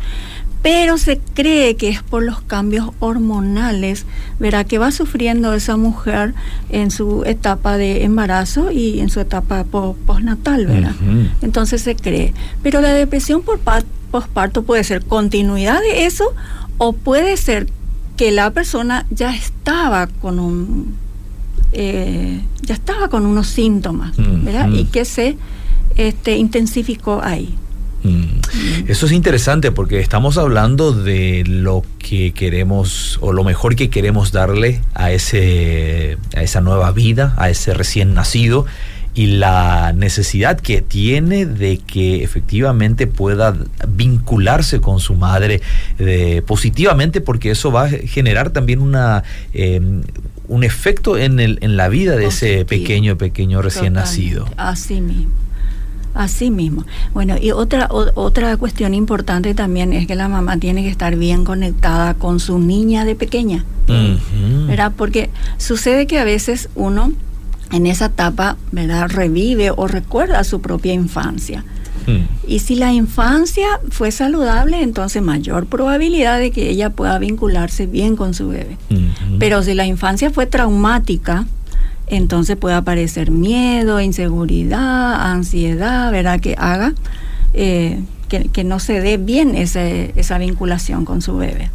pero 0.65 0.97
se 0.97 1.19
cree 1.19 1.77
que 1.77 1.91
es 1.91 2.03
por 2.03 2.23
los 2.23 2.41
cambios 2.41 2.89
hormonales, 2.99 4.07
verá 4.39 4.65
que 4.65 4.79
va 4.79 4.93
sufriendo 4.93 5.53
esa 5.53 5.77
mujer 5.77 6.33
en 6.71 6.91
su 6.91 7.23
etapa 7.27 7.77
de 7.77 8.03
embarazo 8.05 8.71
y 8.71 9.01
en 9.01 9.11
su 9.11 9.21
etapa 9.21 9.65
postnatal, 9.65 10.67
¿verdad? 10.67 10.95
Entonces 11.43 11.83
se 11.83 11.95
cree. 11.97 12.33
Pero 12.63 12.81
la 12.81 12.95
depresión 12.95 13.43
por 13.43 13.61
posparto 14.11 14.63
puede 14.63 14.85
ser 14.85 15.05
continuidad 15.05 15.81
de 15.81 16.07
eso 16.07 16.33
o 16.79 16.95
puede 16.95 17.37
ser 17.37 17.67
que 18.17 18.33
la 18.33 18.51
persona 18.51 19.05
ya 19.11 19.37
estaba 19.37 20.07
con 20.07 20.39
un 20.39 20.95
eh, 21.73 22.41
ya 22.63 22.73
estaba 22.73 23.09
con 23.09 23.27
unos 23.27 23.49
síntomas, 23.49 24.17
¿verdad? 24.17 24.71
Y 24.71 24.85
que 24.85 25.05
se 25.05 25.37
este, 25.97 26.39
intensificó 26.39 27.21
ahí. 27.23 27.55
Mm. 28.05 28.87
Eso 28.87 29.07
es 29.07 29.13
interesante 29.13 29.73
porque 29.73 29.99
estamos 29.99 30.37
hablando 30.37 30.93
de 30.93 31.43
lo 31.47 31.83
que 31.99 32.33
queremos 32.33 33.19
o 33.23 33.33
lo 33.33 33.45
mejor 33.45 33.77
que 33.77 33.89
queremos 33.89 34.31
darle 34.31 34.83
a, 34.95 35.11
ese, 35.11 36.19
a 36.37 36.43
esa 36.43 36.61
nueva 36.61 36.93
vida, 36.93 37.35
a 37.39 37.49
ese 37.49 37.73
recién 37.73 38.13
nacido 38.15 38.67
y 39.15 39.27
la 39.27 39.93
necesidad 39.95 40.61
que 40.61 40.83
tiene 40.83 41.47
de 41.47 41.79
que 41.79 42.23
efectivamente 42.25 43.07
pueda 43.07 43.57
vincularse 43.89 44.81
con 44.81 45.01
su 45.01 45.15
madre 45.15 45.63
eh, 45.99 46.43
positivamente 46.47 47.21
porque 47.21 47.53
eso 47.53 47.71
va 47.73 47.85
a 47.85 47.89
generar 47.89 48.51
también 48.51 48.81
una 48.81 49.23
em, 49.53 50.03
un 50.49 50.63
efecto 50.63 51.17
en, 51.17 51.41
el, 51.41 51.59
en 51.63 51.77
la 51.77 51.89
vida 51.89 52.17
de 52.17 52.27
ese 52.27 52.65
pequeño 52.67 53.17
pequeño 53.17 53.63
recién 53.63 53.95
nacido. 53.95 54.47
Así 54.57 55.01
mismo 55.01 55.45
Así 56.15 56.51
mismo. 56.51 56.85
Bueno, 57.13 57.37
y 57.41 57.51
otra, 57.51 57.89
otra 57.91 58.57
cuestión 58.57 58.95
importante 58.95 59.55
también 59.55 59.93
es 59.93 60.07
que 60.07 60.15
la 60.15 60.29
mamá 60.29 60.59
tiene 60.59 60.83
que 60.83 60.89
estar 60.89 61.17
bien 61.17 61.45
conectada 61.45 62.15
con 62.15 62.39
su 62.39 62.59
niña 62.59 63.05
de 63.05 63.17
pequeña. 63.17 63.65
¿Verdad? 64.67 64.93
Porque 64.97 65.31
sucede 65.59 66.07
que 66.07 66.19
a 66.19 66.25
veces 66.25 66.71
uno 66.75 67.13
en 67.73 67.87
esa 67.87 68.07
etapa, 68.07 68.57
¿verdad? 68.73 69.11
Revive 69.11 69.71
o 69.71 69.89
recuerda 69.89 70.45
su 70.45 70.61
propia 70.61 70.93
infancia. 70.93 71.65
Mm. 72.07 72.47
Y 72.47 72.59
si 72.61 72.77
la 72.77 72.93
infancia 72.93 73.67
fue 73.91 74.11
saludable, 74.13 74.83
entonces 74.83 75.23
mayor 75.23 75.67
probabilidad 75.67 76.39
de 76.39 76.51
que 76.51 76.71
ella 76.71 76.91
pueda 76.91 77.19
vincularse 77.19 77.87
bien 77.87 78.17
con 78.17 78.35
su 78.35 78.49
bebé. 78.49 78.77
Pero 79.39 79.63
si 79.63 79.75
la 79.75 79.87
infancia 79.87 80.31
fue 80.31 80.47
traumática, 80.47 81.47
entonces 82.07 82.57
puede 82.57 82.77
aparecer 82.77 83.31
miedo, 83.31 84.01
inseguridad, 84.01 85.31
ansiedad, 85.33 86.13
¿verdad? 86.13 86.41
Que 86.41 86.55
haga 86.59 86.95
eh, 87.55 88.03
que, 88.29 88.65
no 88.65 88.81
se 88.81 89.01
dé 89.01 89.17
bien 89.17 89.55
ese, 89.55 90.13
esa 90.17 90.39
vinculación 90.39 91.05
con 91.05 91.23
su 91.23 91.37
bebé. 91.37 91.71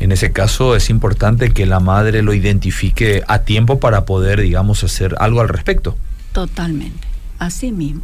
En 0.00 0.12
ese 0.12 0.32
caso 0.32 0.74
es 0.74 0.90
importante 0.90 1.52
que 1.52 1.66
la 1.66 1.80
madre 1.80 2.22
lo 2.22 2.34
identifique 2.34 3.22
a 3.28 3.40
tiempo 3.40 3.78
para 3.78 4.04
poder, 4.04 4.40
digamos, 4.40 4.82
hacer 4.82 5.14
algo 5.18 5.40
al 5.40 5.48
respecto. 5.48 5.96
Totalmente, 6.32 7.06
así 7.38 7.70
mismo. 7.72 8.02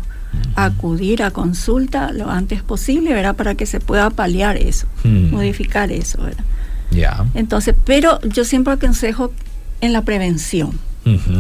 Acudir 0.55 1.23
a 1.23 1.31
consulta 1.31 2.13
lo 2.13 2.31
antes 2.31 2.63
posible, 2.63 3.13
¿verdad? 3.15 3.35
Para 3.35 3.55
que 3.55 3.67
se 3.67 3.81
pueda 3.81 4.11
paliar 4.11 4.57
eso, 4.57 4.87
modificar 5.05 5.91
eso, 5.91 6.23
¿verdad? 6.23 6.45
Ya. 6.91 7.25
Entonces, 7.35 7.75
pero 7.85 8.21
yo 8.23 8.45
siempre 8.45 8.75
aconsejo 8.75 9.33
en 9.81 9.93
la 9.93 10.03
prevención 10.03 10.79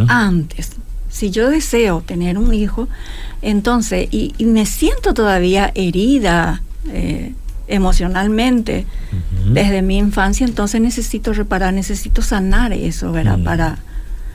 antes. 0.09 0.73
Si 1.09 1.31
yo 1.31 1.49
deseo 1.49 2.03
tener 2.03 2.39
un 2.39 2.53
hijo, 2.53 2.89
entonces, 3.43 4.09
y, 4.11 4.33
me 4.45 4.67
siento 4.67 5.15
todavía 5.15 5.73
herida 5.75 6.63
eh, 6.91 7.33
emocionalmente 7.69 8.87
desde 9.51 9.83
mi 9.83 9.99
infancia, 9.99 10.47
entonces 10.47 10.81
necesito 10.81 11.33
reparar, 11.33 11.73
necesito 11.73 12.23
sanar 12.23 12.73
eso, 12.73 13.13
¿verdad? 13.13 13.39
Para 13.43 13.79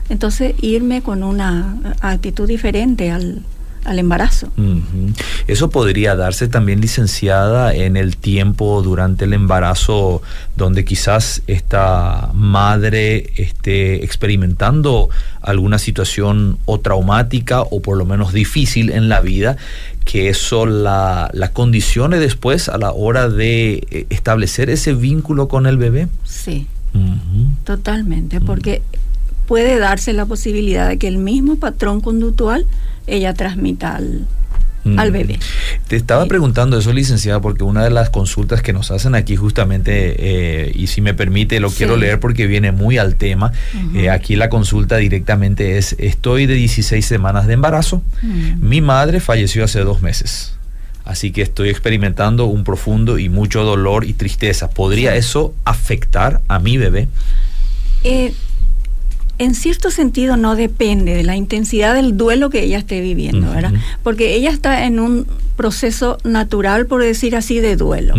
entonces 0.08 0.54
irme 0.60 1.02
con 1.02 1.22
una 1.22 1.76
actitud 2.00 2.48
diferente 2.48 3.10
al, 3.10 3.42
al 3.84 3.98
embarazo. 3.98 4.48
Eso 5.46 5.70
podría 5.70 6.14
darse 6.16 6.48
también 6.48 6.80
licenciada 6.80 7.74
en 7.74 7.96
el 7.96 8.16
tiempo 8.16 8.82
durante 8.82 9.24
el 9.24 9.32
embarazo 9.32 10.22
donde 10.56 10.84
quizás 10.84 11.42
esta 11.46 12.30
madre 12.34 13.32
esté 13.36 14.04
experimentando 14.04 15.10
alguna 15.40 15.78
situación 15.78 16.58
o 16.66 16.80
traumática 16.80 17.62
o 17.62 17.80
por 17.82 17.96
lo 17.96 18.06
menos 18.06 18.32
difícil 18.32 18.90
en 18.90 19.08
la 19.08 19.20
vida, 19.20 19.56
que 20.04 20.28
eso 20.28 20.66
la, 20.66 21.30
la 21.32 21.52
condicione 21.52 22.18
después 22.18 22.68
a 22.68 22.78
la 22.78 22.92
hora 22.92 23.28
de 23.28 23.86
eh, 23.90 24.06
establecer 24.10 24.70
ese 24.70 24.94
vínculo 24.94 25.48
con 25.48 25.66
el 25.66 25.76
bebé. 25.76 26.08
Sí, 26.24 26.66
totalmente, 27.64 28.40
porque 28.40 28.82
puede 29.46 29.78
darse 29.78 30.12
la 30.12 30.26
posibilidad 30.26 30.88
de 30.88 30.98
que 30.98 31.08
el 31.08 31.18
mismo 31.18 31.56
patrón 31.56 32.00
conductual 32.00 32.66
ella 33.06 33.34
transmita 33.34 33.96
al, 33.96 34.26
al 34.96 35.10
mm. 35.10 35.12
bebé. 35.12 35.38
Te 35.88 35.96
estaba 35.96 36.26
preguntando 36.26 36.78
eso, 36.78 36.92
licenciada, 36.92 37.40
porque 37.40 37.64
una 37.64 37.84
de 37.84 37.90
las 37.90 38.10
consultas 38.10 38.62
que 38.62 38.72
nos 38.72 38.90
hacen 38.90 39.14
aquí 39.14 39.36
justamente, 39.36 40.14
eh, 40.18 40.72
y 40.74 40.88
si 40.88 41.00
me 41.00 41.14
permite, 41.14 41.60
lo 41.60 41.70
quiero 41.70 41.96
leer 41.96 42.18
porque 42.20 42.46
viene 42.46 42.72
muy 42.72 42.98
al 42.98 43.16
tema. 43.16 43.52
Eh, 43.94 44.10
aquí 44.10 44.36
la 44.36 44.48
consulta 44.48 44.96
directamente 44.96 45.78
es, 45.78 45.94
estoy 45.98 46.46
de 46.46 46.54
16 46.54 47.04
semanas 47.04 47.46
de 47.46 47.54
embarazo, 47.54 48.02
mm. 48.22 48.66
mi 48.66 48.80
madre 48.80 49.20
falleció 49.20 49.64
hace 49.64 49.80
dos 49.80 50.02
meses. 50.02 50.56
Así 51.04 51.32
que 51.32 51.42
estoy 51.42 51.68
experimentando 51.68 52.46
un 52.46 52.62
profundo 52.62 53.18
y 53.18 53.28
mucho 53.28 53.64
dolor 53.64 54.04
y 54.04 54.12
tristeza. 54.12 54.70
¿Podría 54.70 55.16
eso 55.16 55.52
afectar 55.64 56.40
a 56.46 56.60
mi 56.60 56.76
bebé? 56.76 57.08
Eh, 58.04 58.32
en 59.44 59.54
cierto 59.54 59.90
sentido 59.90 60.36
no 60.36 60.56
depende 60.56 61.14
de 61.14 61.22
la 61.22 61.36
intensidad 61.36 61.94
del 61.94 62.16
duelo 62.16 62.50
que 62.50 62.62
ella 62.62 62.78
esté 62.78 63.00
viviendo, 63.00 63.50
¿verdad? 63.50 63.72
Porque 64.02 64.34
ella 64.34 64.50
está 64.50 64.84
en 64.84 65.00
un 65.00 65.26
proceso 65.56 66.18
natural, 66.24 66.86
por 66.86 67.02
decir 67.02 67.36
así, 67.36 67.60
de 67.60 67.76
duelo. 67.76 68.14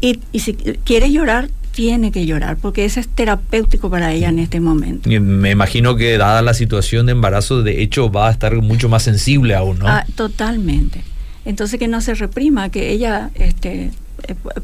y, 0.00 0.20
si 0.38 0.54
quiere 0.54 1.10
llorar, 1.10 1.50
tiene 1.72 2.12
que 2.12 2.24
llorar, 2.24 2.56
porque 2.56 2.84
eso 2.84 3.00
es 3.00 3.08
terapéutico 3.08 3.90
para 3.90 4.12
ella 4.12 4.28
en 4.28 4.38
este 4.38 4.60
momento. 4.60 5.10
me 5.10 5.50
imagino 5.50 5.96
que 5.96 6.16
dada 6.16 6.40
la 6.40 6.54
situación 6.54 7.06
de 7.06 7.12
embarazo, 7.12 7.62
de 7.62 7.82
hecho 7.82 8.10
va 8.12 8.28
a 8.28 8.30
estar 8.30 8.54
mucho 8.56 8.88
más 8.88 9.02
sensible 9.02 9.54
aún, 9.54 9.80
¿no? 9.80 9.88
Ah, 9.88 10.06
totalmente. 10.14 11.02
Entonces 11.44 11.78
que 11.78 11.88
no 11.88 12.00
se 12.00 12.14
reprima, 12.14 12.70
que 12.70 12.90
ella 12.90 13.30
este, 13.34 13.90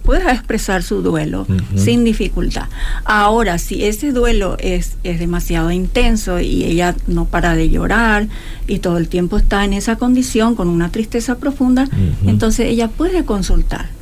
pueda 0.02 0.32
expresar 0.32 0.82
su 0.82 1.02
duelo 1.02 1.46
sin 1.76 2.04
dificultad. 2.04 2.68
Ahora, 3.04 3.58
si 3.58 3.84
ese 3.84 4.12
duelo 4.12 4.56
es, 4.58 4.96
es 5.04 5.18
demasiado 5.18 5.70
intenso 5.70 6.40
y 6.40 6.64
ella 6.64 6.94
no 7.06 7.26
para 7.26 7.54
de 7.54 7.70
llorar 7.70 8.28
y 8.66 8.78
todo 8.78 8.98
el 8.98 9.08
tiempo 9.08 9.36
está 9.36 9.64
en 9.64 9.72
esa 9.72 9.96
condición 9.96 10.54
con 10.54 10.68
una 10.68 10.90
tristeza 10.90 11.38
profunda, 11.38 11.88
entonces 12.24 12.66
ella 12.66 12.88
puede 12.88 13.24
consultar. 13.24 14.00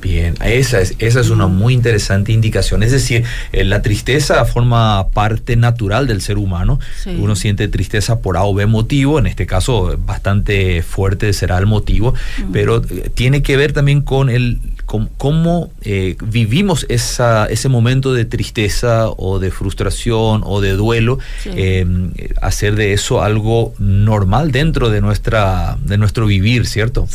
Bien, 0.00 0.34
esa 0.44 0.80
es, 0.80 0.94
esa 0.98 1.20
es 1.20 1.30
una 1.30 1.46
muy 1.46 1.74
interesante 1.74 2.30
indicación. 2.30 2.82
Es 2.82 2.92
decir, 2.92 3.24
eh, 3.52 3.64
la 3.64 3.82
tristeza 3.82 4.44
forma 4.44 5.08
parte 5.08 5.56
natural 5.56 6.06
del 6.06 6.20
ser 6.20 6.38
humano. 6.38 6.78
Uno 7.18 7.34
siente 7.34 7.66
tristeza 7.68 8.20
por 8.20 8.36
A 8.36 8.44
o 8.44 8.54
B 8.54 8.66
motivo, 8.66 9.18
en 9.18 9.26
este 9.26 9.46
caso 9.46 9.98
bastante 10.06 10.82
fuerte 10.82 11.32
será 11.32 11.58
el 11.58 11.66
motivo, 11.66 12.14
pero 12.52 12.82
eh, 12.84 13.10
tiene 13.14 13.42
que 13.42 13.56
ver 13.56 13.72
también 13.72 14.02
con 14.02 14.28
el 14.28 14.60
cómo, 15.18 15.70
eh, 15.82 16.16
vivimos 16.24 16.86
esa, 16.88 17.46
ese 17.46 17.68
momento 17.68 18.12
de 18.14 18.24
tristeza 18.24 19.08
o 19.10 19.38
de 19.38 19.50
frustración 19.50 20.42
o 20.44 20.60
de 20.60 20.72
duelo, 20.72 21.18
em, 21.44 22.12
hacer 22.40 22.74
de 22.76 22.92
eso 22.92 23.22
algo 23.22 23.74
normal 23.78 24.52
dentro 24.52 24.90
de, 24.90 25.00
nuestra, 25.00 25.76
de 25.82 25.98
nuestro 25.98 26.26
vivir, 26.26 26.66
¿cierto? 26.66 27.08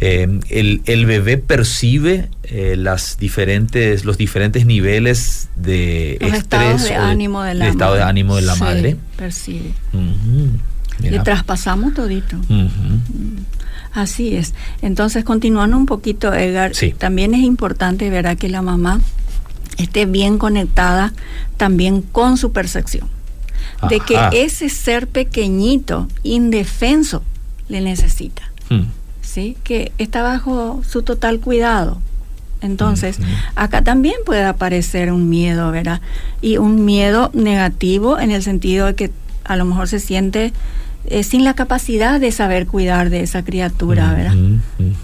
Em, 0.00 0.40
el, 0.48 0.82
el, 0.86 1.06
bebé 1.06 1.38
percibe 1.38 2.28
eh, 2.44 2.76
las 2.76 3.18
diferentes, 3.18 4.04
los 4.04 4.18
diferentes 4.18 4.66
niveles 4.66 5.48
de 5.56 6.18
estrés 6.20 6.84
de, 6.84 6.94
ánimo 6.94 7.42
de 7.42 7.54
la 7.54 7.68
estado 7.68 7.94
de 7.94 8.02
ánimo 8.02 8.36
de 8.36 8.42
la 8.42 8.56
madre. 8.56 8.96
Percibe. 9.16 9.72
Le 11.00 11.18
traspasamos 11.20 11.94
todito. 11.94 12.36
Así 13.92 14.34
es. 14.36 14.54
Entonces, 14.80 15.24
continuando 15.24 15.76
un 15.76 15.86
poquito, 15.86 16.32
Edgar, 16.32 16.72
también 16.98 17.34
es 17.34 17.42
importante 17.42 18.08
ver 18.10 18.36
que 18.36 18.48
la 18.48 18.62
mamá 18.62 19.00
esté 19.76 20.06
bien 20.06 20.38
conectada 20.38 21.12
también 21.56 22.02
con 22.02 22.36
su 22.36 22.52
percepción. 22.52 23.08
De 23.88 24.00
que 24.00 24.16
ese 24.32 24.68
ser 24.68 25.08
pequeñito, 25.08 26.08
indefenso, 26.22 27.22
le 27.68 27.80
necesita. 27.80 28.42
Hmm. 28.70 28.84
¿Sí? 29.20 29.56
Que 29.64 29.92
está 29.98 30.22
bajo 30.22 30.82
su 30.88 31.02
total 31.02 31.40
cuidado. 31.40 31.98
Entonces, 32.60 33.18
acá 33.56 33.82
también 33.82 34.14
puede 34.24 34.44
aparecer 34.44 35.10
un 35.10 35.28
miedo, 35.28 35.72
¿verdad? 35.72 36.00
Y 36.40 36.58
un 36.58 36.84
miedo 36.84 37.30
negativo 37.34 38.20
en 38.20 38.30
el 38.30 38.42
sentido 38.42 38.86
de 38.86 38.94
que 38.94 39.10
a 39.44 39.56
lo 39.56 39.64
mejor 39.64 39.88
se 39.88 39.98
siente 39.98 40.52
eh, 41.06 41.24
sin 41.24 41.44
la 41.44 41.54
capacidad 41.54 42.20
de 42.20 42.30
saber 42.32 42.66
cuidar 42.66 43.10
de 43.10 43.22
esa 43.22 43.44
criatura, 43.44 44.12
¿verdad? 44.14 44.36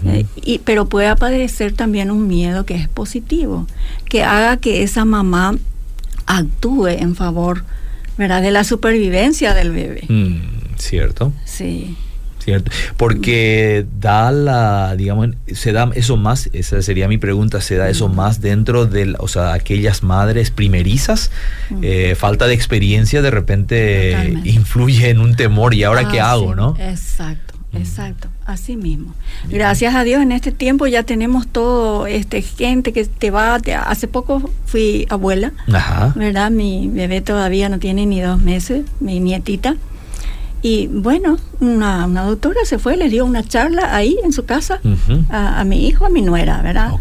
Eh, 0.05 0.25
y, 0.35 0.59
pero 0.59 0.87
puede 0.87 1.07
aparecer 1.07 1.73
también 1.73 2.09
un 2.09 2.27
miedo 2.27 2.65
que 2.65 2.75
es 2.75 2.87
positivo, 2.87 3.67
que 4.05 4.23
haga 4.23 4.57
que 4.57 4.83
esa 4.83 5.05
mamá 5.05 5.57
actúe 6.25 6.87
en 6.87 7.15
favor, 7.15 7.63
¿verdad? 8.17 8.41
De 8.41 8.51
la 8.51 8.63
supervivencia 8.63 9.53
del 9.53 9.71
bebé. 9.71 10.03
Mm, 10.07 10.77
¿Cierto? 10.77 11.33
Sí. 11.43 11.97
Porque 12.97 13.85
da 13.99 14.31
la, 14.31 14.95
digamos, 14.95 15.29
se 15.51 15.71
da 15.71 15.89
eso 15.95 16.17
más, 16.17 16.49
esa 16.53 16.81
sería 16.81 17.07
mi 17.07 17.17
pregunta, 17.17 17.61
se 17.61 17.75
da 17.75 17.89
eso 17.89 18.09
más 18.09 18.41
dentro 18.41 18.85
de, 18.85 19.15
o 19.19 19.27
sea, 19.27 19.53
aquellas 19.53 20.03
madres 20.03 20.51
primerizas, 20.51 21.31
eh, 21.81 22.15
falta 22.15 22.47
de 22.47 22.53
experiencia 22.53 23.21
de 23.21 23.31
repente 23.31 24.41
influye 24.43 25.09
en 25.09 25.19
un 25.19 25.35
temor 25.35 25.73
y 25.73 25.83
ahora 25.83 26.07
qué 26.07 26.19
hago, 26.19 26.55
¿no? 26.55 26.75
Exacto. 26.79 27.49
Exacto, 27.73 28.29
así 28.45 28.75
mismo. 28.75 29.13
Gracias 29.47 29.93
a 29.93 30.03
Dios 30.03 30.23
en 30.23 30.31
este 30.31 30.51
tiempo 30.51 30.87
ya 30.87 31.03
tenemos 31.03 31.47
todo 31.47 32.07
este 32.07 32.41
gente 32.41 32.93
que 32.93 33.05
te 33.05 33.29
va, 33.29 33.55
hace 33.85 34.07
poco 34.07 34.49
fui 34.65 35.05
abuela, 35.09 35.53
¿verdad? 36.15 36.49
Mi 36.49 36.89
bebé 36.91 37.21
todavía 37.21 37.69
no 37.69 37.77
tiene 37.77 38.07
ni 38.07 38.21
dos 38.21 38.41
meses, 38.41 38.85
mi 38.99 39.19
nietita. 39.19 39.75
Y 40.61 40.87
bueno, 40.87 41.37
una, 41.61 42.05
una, 42.05 42.23
doctora 42.23 42.61
se 42.65 42.79
fue, 42.79 42.97
le 42.97 43.09
dio 43.09 43.25
una 43.25 43.43
charla 43.43 43.95
ahí 43.95 44.17
en 44.23 44.33
su 44.33 44.45
casa 44.45 44.81
a, 45.29 45.63
mi 45.63 45.87
hijo, 45.87 46.05
a 46.05 46.09
mi 46.09 46.21
nuera, 46.21 46.61
¿verdad? 46.61 46.91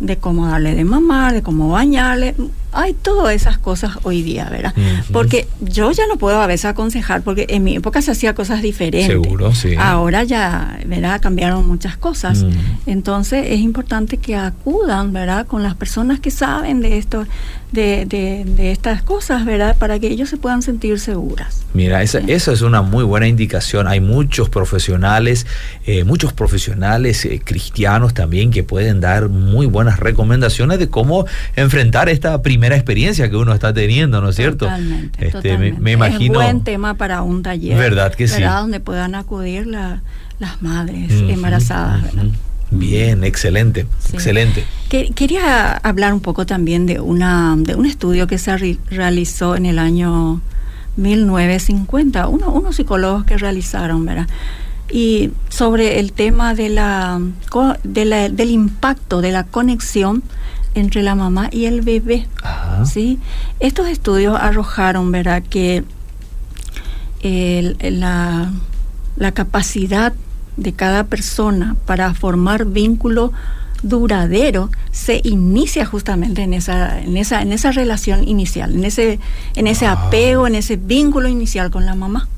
De 0.00 0.16
cómo 0.18 0.46
darle 0.46 0.74
de 0.74 0.84
mamar, 0.84 1.32
de 1.32 1.42
cómo 1.42 1.68
bañarle, 1.70 2.34
hay 2.78 2.94
todas 2.94 3.34
esas 3.34 3.58
cosas 3.58 3.98
hoy 4.04 4.22
día, 4.22 4.48
¿verdad? 4.50 4.72
Porque 5.12 5.48
yo 5.60 5.90
ya 5.90 6.06
no 6.06 6.16
puedo 6.16 6.40
a 6.40 6.46
veces 6.46 6.66
aconsejar, 6.66 7.22
porque 7.22 7.46
en 7.48 7.64
mi 7.64 7.76
época 7.76 8.02
se 8.02 8.12
hacía 8.12 8.34
cosas 8.34 8.62
diferentes. 8.62 9.08
Seguro, 9.08 9.52
sí. 9.52 9.74
Ahora 9.76 10.22
ya, 10.22 10.78
¿verdad? 10.86 11.20
Cambiaron 11.20 11.66
muchas 11.66 11.96
cosas. 11.96 12.44
Entonces 12.86 13.46
es 13.48 13.58
importante 13.58 14.18
que 14.18 14.36
acudan, 14.36 15.12
¿verdad? 15.12 15.46
Con 15.46 15.64
las 15.64 15.74
personas 15.74 16.20
que 16.20 16.30
saben 16.30 16.80
de 16.80 16.98
esto, 16.98 17.26
de, 17.72 18.06
de, 18.06 18.70
estas 18.70 19.02
cosas, 19.02 19.44
¿verdad? 19.44 19.76
Para 19.76 19.98
que 19.98 20.06
ellos 20.06 20.28
se 20.28 20.36
puedan 20.36 20.62
sentir 20.62 20.98
seguras. 21.00 21.64
Mira, 21.74 22.02
esa, 22.02 22.18
esa 22.20 22.52
es 22.52 22.62
una 22.62 22.82
muy 22.82 23.04
buena 23.04 23.26
indicación. 23.26 23.88
Hay 23.88 24.00
muchos 24.00 24.48
profesionales, 24.48 25.46
eh, 25.84 26.04
muchos 26.04 26.32
profesionales 26.32 27.24
eh, 27.24 27.40
cristianos 27.44 28.14
también 28.14 28.50
que 28.50 28.62
pueden 28.62 29.00
dar 29.00 29.28
muy 29.28 29.66
buenas 29.66 29.98
recomendaciones 29.98 30.78
de 30.78 30.88
cómo 30.88 31.26
enfrentar 31.56 32.08
esta 32.08 32.40
primera 32.40 32.67
primera 32.68 32.76
experiencia 32.76 33.30
que 33.30 33.36
uno 33.36 33.54
está 33.54 33.72
teniendo, 33.72 34.20
¿no 34.20 34.28
es 34.28 34.36
cierto? 34.36 34.66
Totalmente. 34.66 35.26
Este, 35.26 35.56
Me, 35.56 35.92
imagino. 35.92 36.34
Es 36.34 36.46
un 36.48 36.52
buen 36.52 36.64
tema 36.64 36.94
para 36.94 37.22
un 37.22 37.42
taller. 37.42 37.78
¿Verdad 37.78 38.14
que 38.14 38.28
sí? 38.28 38.42
Donde 38.42 38.80
puedan 38.80 39.14
acudir 39.14 39.66
las 39.66 40.02
madres 40.60 41.10
embarazadas, 41.10 42.04
Bien, 42.70 43.24
excelente, 43.24 43.86
excelente. 44.12 44.62
quería 44.90 45.72
hablar 45.78 46.12
un 46.12 46.20
poco 46.20 46.44
también 46.44 46.84
de 46.84 47.00
una 47.00 47.56
de 47.56 47.74
un 47.74 47.86
estudio 47.86 48.26
que 48.26 48.36
se 48.36 48.54
realizó 48.90 49.56
en 49.56 49.64
el 49.64 49.78
año 49.78 50.42
1950, 50.96 52.28
uno, 52.28 52.50
unos 52.52 52.76
psicólogos 52.76 53.24
que 53.24 53.38
realizaron, 53.38 54.04
¿verdad? 54.04 54.28
Y 54.90 55.30
sobre 55.48 55.98
el 55.98 56.12
tema 56.12 56.54
de 56.54 56.68
la, 56.68 57.18
de 57.84 58.04
la, 58.04 58.28
del 58.28 58.50
impacto 58.50 59.22
de 59.22 59.32
la 59.32 59.44
conexión 59.44 60.22
entre 60.74 61.02
la 61.02 61.14
mamá 61.14 61.48
y 61.52 61.66
el 61.66 61.82
bebé. 61.82 62.26
¿sí? 62.84 63.18
Estos 63.60 63.88
estudios 63.88 64.36
arrojaron 64.40 65.10
¿verdad? 65.10 65.42
que 65.42 65.84
la, 67.22 68.52
la, 69.16 69.32
capacidad 69.32 70.12
de 70.56 70.72
cada 70.72 71.04
persona 71.04 71.76
para 71.86 72.14
formar 72.14 72.64
vínculo 72.64 73.32
duradero 73.82 74.70
se 74.90 75.20
inicia 75.24 75.84
justamente 75.84 76.42
en 76.42 76.54
esa, 76.54 77.00
en 77.00 77.16
esa, 77.16 77.42
en 77.42 77.52
esa 77.52 77.72
relación 77.72 78.26
inicial, 78.26 78.74
en 78.74 78.84
ese, 78.84 79.18
en 79.54 79.66
ese 79.66 79.86
apego, 79.86 80.46
en 80.46 80.54
ese 80.54 80.76
vínculo 80.76 81.28
inicial 81.28 81.70
con 81.70 81.86
la 81.86 81.94
mamá. 81.94 82.28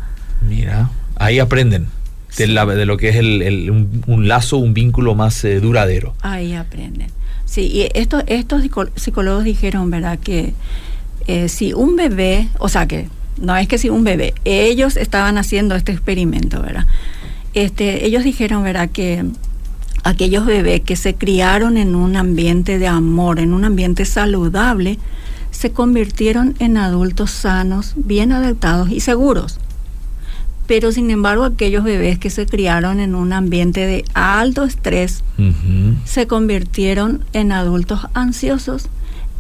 Mira, 0.46 0.90
ahí 1.16 1.38
aprenden. 1.38 1.88
De, 2.36 2.46
de, 2.46 2.86
lo 2.86 2.96
que 2.96 3.08
es 3.08 3.16
el, 3.16 3.90
un, 4.06 4.28
lazo, 4.28 4.58
un 4.58 4.72
vínculo 4.72 5.16
más 5.16 5.44
eh, 5.44 5.58
duradero. 5.58 6.14
Ahí 6.22 6.54
aprenden. 6.54 7.10
Sí, 7.50 7.62
y 7.62 7.88
estos, 7.94 8.22
estos 8.28 8.62
psicólogos 8.94 9.42
dijeron, 9.42 9.90
¿verdad? 9.90 10.20
Que 10.20 10.54
eh, 11.26 11.48
si 11.48 11.72
un 11.72 11.96
bebé, 11.96 12.48
o 12.60 12.68
sea 12.68 12.86
que 12.86 13.08
no 13.40 13.56
es 13.56 13.66
que 13.66 13.76
si 13.76 13.88
un 13.88 14.04
bebé, 14.04 14.34
ellos 14.44 14.96
estaban 14.96 15.36
haciendo 15.36 15.74
este 15.74 15.90
experimento, 15.90 16.62
¿verdad? 16.62 16.86
Este, 17.52 18.06
ellos 18.06 18.22
dijeron, 18.22 18.62
¿verdad? 18.62 18.90
Que 18.90 19.24
aquellos 20.04 20.46
bebés 20.46 20.82
que 20.82 20.94
se 20.94 21.16
criaron 21.16 21.76
en 21.76 21.96
un 21.96 22.14
ambiente 22.14 22.78
de 22.78 22.86
amor, 22.86 23.40
en 23.40 23.52
un 23.52 23.64
ambiente 23.64 24.04
saludable, 24.04 25.00
se 25.50 25.72
convirtieron 25.72 26.54
en 26.60 26.76
adultos 26.76 27.32
sanos, 27.32 27.94
bien 27.96 28.30
adaptados 28.30 28.92
y 28.92 29.00
seguros 29.00 29.58
pero 30.70 30.92
sin 30.92 31.11
embargo 31.11 31.42
aquellos 31.42 31.83
bebés 31.83 32.20
que 32.20 32.30
se 32.30 32.46
criaron 32.46 33.00
en 33.00 33.16
un 33.16 33.33
ambiente 33.33 33.88
de 33.88 34.04
alto 34.14 34.62
estrés 34.62 35.24
se 36.04 36.28
convirtieron 36.28 37.24
en 37.33 37.50
adultos 37.50 38.06
ansiosos 38.14 38.87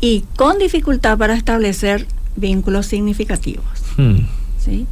y 0.00 0.24
con 0.34 0.58
dificultad 0.58 1.16
para 1.18 1.34
establecer 1.34 2.08
vínculos 2.34 2.86
significativos. 2.86 3.64
Hmm. 3.96 4.22
¿sí? 4.58 4.88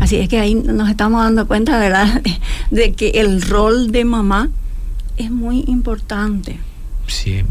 Así 0.00 0.16
es 0.16 0.30
que 0.30 0.38
ahí 0.40 0.54
nos 0.54 0.88
estamos 0.88 1.22
dando 1.22 1.46
cuenta, 1.46 1.78
¿verdad?, 1.78 2.22
de 2.70 2.94
que 2.94 3.10
el 3.16 3.42
rol 3.42 3.92
de 3.92 4.06
mamá 4.06 4.48
es 5.18 5.30
muy 5.30 5.62
importante. 5.66 6.58
Sí 7.06 7.42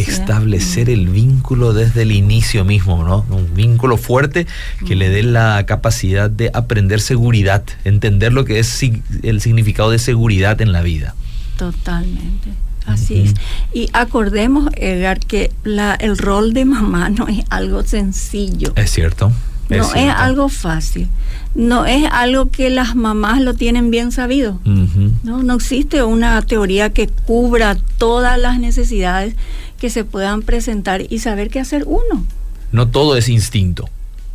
establecer 0.00 0.90
el 0.90 1.08
vínculo 1.08 1.72
desde 1.72 2.02
el 2.02 2.12
inicio 2.12 2.64
mismo, 2.64 3.04
¿no? 3.04 3.24
Un 3.30 3.54
vínculo 3.54 3.96
fuerte 3.96 4.46
que 4.86 4.94
le 4.96 5.08
dé 5.08 5.22
la 5.22 5.64
capacidad 5.66 6.30
de 6.30 6.50
aprender 6.54 7.00
seguridad, 7.00 7.64
entender 7.84 8.32
lo 8.32 8.44
que 8.44 8.58
es 8.58 8.82
el 9.22 9.40
significado 9.40 9.90
de 9.90 9.98
seguridad 9.98 10.60
en 10.60 10.72
la 10.72 10.82
vida. 10.82 11.14
Totalmente. 11.56 12.50
Así 12.86 13.20
es. 13.20 13.34
Y 13.72 13.90
acordemos, 13.92 14.70
Edgar, 14.76 15.20
que 15.20 15.50
la, 15.62 15.94
el 15.94 16.16
rol 16.16 16.54
de 16.54 16.64
mamá 16.64 17.10
no 17.10 17.28
es 17.28 17.44
algo 17.50 17.82
sencillo. 17.82 18.72
Es 18.76 18.90
cierto. 18.90 19.30
no 19.68 19.94
es 19.94 20.10
algo 20.10 20.48
fácil. 20.48 21.08
No 21.54 21.86
es 21.86 22.08
algo 22.10 22.50
que 22.50 22.70
las 22.70 22.94
mamás 22.94 23.42
lo 23.42 23.54
tienen 23.54 23.90
bien 23.90 24.12
sabido. 24.12 24.60
no, 24.64 25.42
no 25.42 25.54
existe 25.54 26.02
una 26.02 26.40
teoría 26.42 26.90
que 26.90 27.08
cubra 27.08 27.76
todas 27.98 28.38
las 28.38 28.58
necesidades 28.58 29.34
que 29.78 29.90
se 29.90 30.04
puedan 30.04 30.42
presentar 30.42 31.02
y 31.08 31.20
saber 31.20 31.48
qué 31.50 31.60
hacer 31.60 31.84
uno. 31.86 32.24
No 32.72 32.88
todo 32.88 33.16
es 33.16 33.28
instinto. 33.28 33.88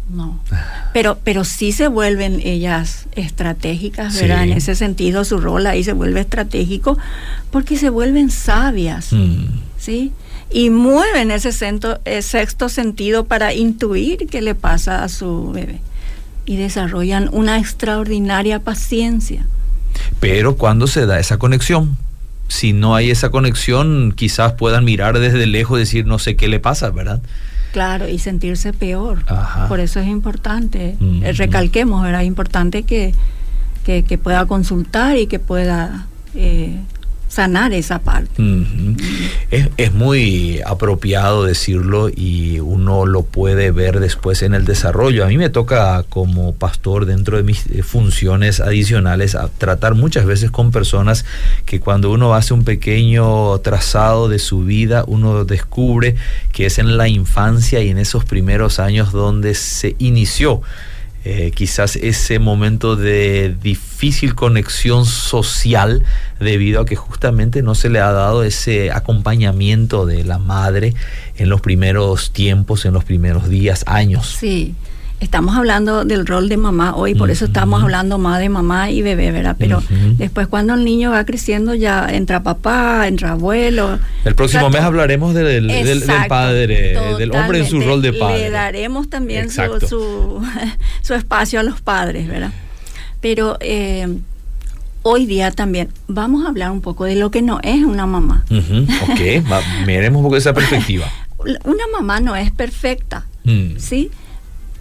No. 0.09 0.39
Pero, 0.93 1.17
pero 1.23 1.43
sí 1.43 1.71
se 1.71 1.87
vuelven 1.87 2.41
ellas 2.43 3.05
estratégicas, 3.15 4.19
¿verdad? 4.19 4.43
En 4.43 4.53
ese 4.53 4.75
sentido, 4.75 5.23
su 5.23 5.39
rol 5.39 5.65
ahí 5.65 5.83
se 5.83 5.93
vuelve 5.93 6.21
estratégico 6.21 6.97
porque 7.51 7.77
se 7.77 7.89
vuelven 7.89 8.29
sabias. 8.29 9.13
Mm. 9.13 9.45
¿sí? 9.77 10.11
Y 10.51 10.69
mueven 10.69 11.31
ese 11.31 11.51
sexto 11.51 12.69
sentido 12.69 13.25
para 13.25 13.53
intuir 13.53 14.27
qué 14.29 14.41
le 14.41 14.55
pasa 14.55 15.03
a 15.03 15.09
su 15.09 15.51
bebé. 15.51 15.79
Y 16.45 16.57
desarrollan 16.57 17.29
una 17.31 17.57
extraordinaria 17.57 18.59
paciencia. 18.59 19.45
Pero 20.19 20.57
cuando 20.57 20.87
se 20.87 21.05
da 21.05 21.19
esa 21.19 21.37
conexión, 21.37 21.97
si 22.53 22.71
no 22.71 22.93
hay 22.93 23.09
esa 23.09 23.31
conexión, 23.31 24.13
quizás 24.15 24.53
puedan 24.53 24.85
mirar 24.85 25.17
desde 25.17 25.47
lejos 25.47 25.77
y 25.77 25.79
decir 25.79 26.05
no 26.05 26.19
sé 26.19 26.35
qué 26.35 26.47
le 26.47 26.59
pasa, 26.59 26.91
¿verdad? 26.91 27.19
Claro, 27.71 28.07
y 28.07 28.19
sentirse 28.19 28.73
peor. 28.73 29.25
Por 29.67 29.79
eso 29.79 29.99
es 29.99 30.07
importante, 30.07 30.95
eh, 31.01 31.33
recalquemos, 31.33 32.03
¿verdad? 32.03 32.21
Es 32.21 32.27
importante 32.27 32.83
que, 32.83 33.15
que, 33.83 34.17
pueda 34.19 34.45
consultar 34.45 35.17
y 35.17 35.25
que 35.25 35.39
pueda 35.39 36.05
eh, 36.35 36.77
sanar 37.33 37.73
esa 37.73 37.99
parte. 37.99 38.43
es, 39.49 39.93
muy 39.93 40.61
apropiado 40.65 41.43
decirlo 41.43 42.09
y 42.09 42.59
uno 42.59 43.07
lo 43.07 43.23
puede 43.23 43.71
ver 43.71 43.99
después 43.99 44.43
en 44.43 44.53
el 44.53 44.65
desarrollo. 44.65 45.25
A 45.25 45.27
mí 45.27 45.39
me 45.39 45.49
toca 45.49 46.03
como 46.09 46.53
pastor 46.53 47.07
dentro 47.07 47.37
de 47.37 47.43
mis 47.43 47.65
eh, 47.67 47.81
funciones 47.81 48.59
adicionales 48.59 49.33
a 49.33 49.49
tratar 49.49 49.95
muchas 49.95 50.25
veces 50.25 50.51
con 50.51 50.71
personas 50.71 51.25
que 51.65 51.79
cuando 51.79 52.11
uno 52.11 52.35
hace 52.35 52.53
un 52.53 52.63
pequeño 52.63 53.57
trazado 53.59 54.29
de 54.29 54.37
su 54.37 54.63
vida, 54.63 55.03
uno 55.07 55.43
descubre 55.43 56.15
que 56.51 56.67
es 56.67 56.77
en 56.77 56.97
la 56.97 57.07
infancia 57.07 57.81
y 57.81 57.89
en 57.89 57.97
esos 57.97 58.25
primeros 58.25 58.79
años 58.79 59.11
donde 59.11 59.55
se 59.55 59.95
inició 59.97 60.61
eh, 61.25 61.51
quizás 61.55 61.95
ese 61.95 62.39
momento 62.39 62.95
de 62.95 63.55
difícil 63.61 64.35
conexión 64.35 65.05
social 65.05 66.03
debido 66.39 66.81
a 66.81 66.85
que 66.85 66.95
justamente 66.95 67.61
no 67.61 67.75
se 67.75 67.89
le 67.89 67.99
ha 67.99 68.11
dado 68.11 68.43
ese 68.43 68.91
acompañamiento 68.91 70.05
de 70.05 70.23
la 70.23 70.37
madre 70.37 70.93
en 71.37 71.49
los 71.49 71.61
primeros 71.61 72.31
tiempos, 72.31 72.85
en 72.85 72.93
los 72.93 73.03
primeros 73.03 73.47
días, 73.49 73.83
años. 73.87 74.35
Sí 74.39 74.75
estamos 75.23 75.55
hablando 75.55 76.05
del 76.05 76.25
rol 76.25 76.49
de 76.49 76.57
mamá 76.57 76.95
hoy, 76.95 77.15
por 77.15 77.31
eso 77.31 77.45
estamos 77.45 77.81
hablando 77.81 78.17
más 78.17 78.39
de 78.39 78.49
mamá 78.49 78.91
y 78.91 79.01
bebé, 79.01 79.31
¿verdad? 79.31 79.55
Pero 79.57 79.81
después 80.17 80.47
cuando 80.47 80.73
el 80.73 80.83
niño 80.83 81.11
va 81.11 81.25
creciendo 81.25 81.73
ya 81.73 82.07
entra 82.11 82.43
papá, 82.43 83.07
entra 83.07 83.31
abuelo. 83.31 83.99
El 84.25 84.35
próximo 84.35 84.69
mes 84.69 84.81
hablaremos 84.81 85.33
del, 85.33 86.03
padre, 86.27 86.97
del 87.17 87.31
hombre 87.31 87.59
en 87.59 87.65
su 87.67 87.81
rol 87.81 88.01
de 88.01 88.13
padre. 88.13 88.39
Le 88.39 88.49
daremos 88.49 89.09
también 89.09 89.49
su, 89.49 89.61
su, 91.01 91.13
espacio 91.13 91.59
a 91.59 91.63
los 91.63 91.81
padres, 91.81 92.27
¿verdad? 92.27 92.51
Pero 93.21 93.57
eh, 93.61 94.07
hoy 95.03 95.25
día 95.25 95.51
también 95.51 95.89
vamos 96.07 96.45
a 96.45 96.49
hablar 96.49 96.71
un 96.71 96.81
poco 96.81 97.05
de 97.05 97.15
lo 97.15 97.31
que 97.31 97.41
no 97.41 97.59
es 97.63 97.83
una 97.83 98.05
mamá. 98.05 98.43
Ok, 98.49 99.19
miremos 99.85 100.19
un 100.19 100.23
poco 100.23 100.37
esa 100.37 100.53
perspectiva. 100.53 101.05
Una 101.65 101.83
mamá 101.91 102.21
no 102.21 102.37
es 102.37 102.51
perfecta, 102.51 103.25
mm. 103.43 103.77
¿sí? 103.77 104.09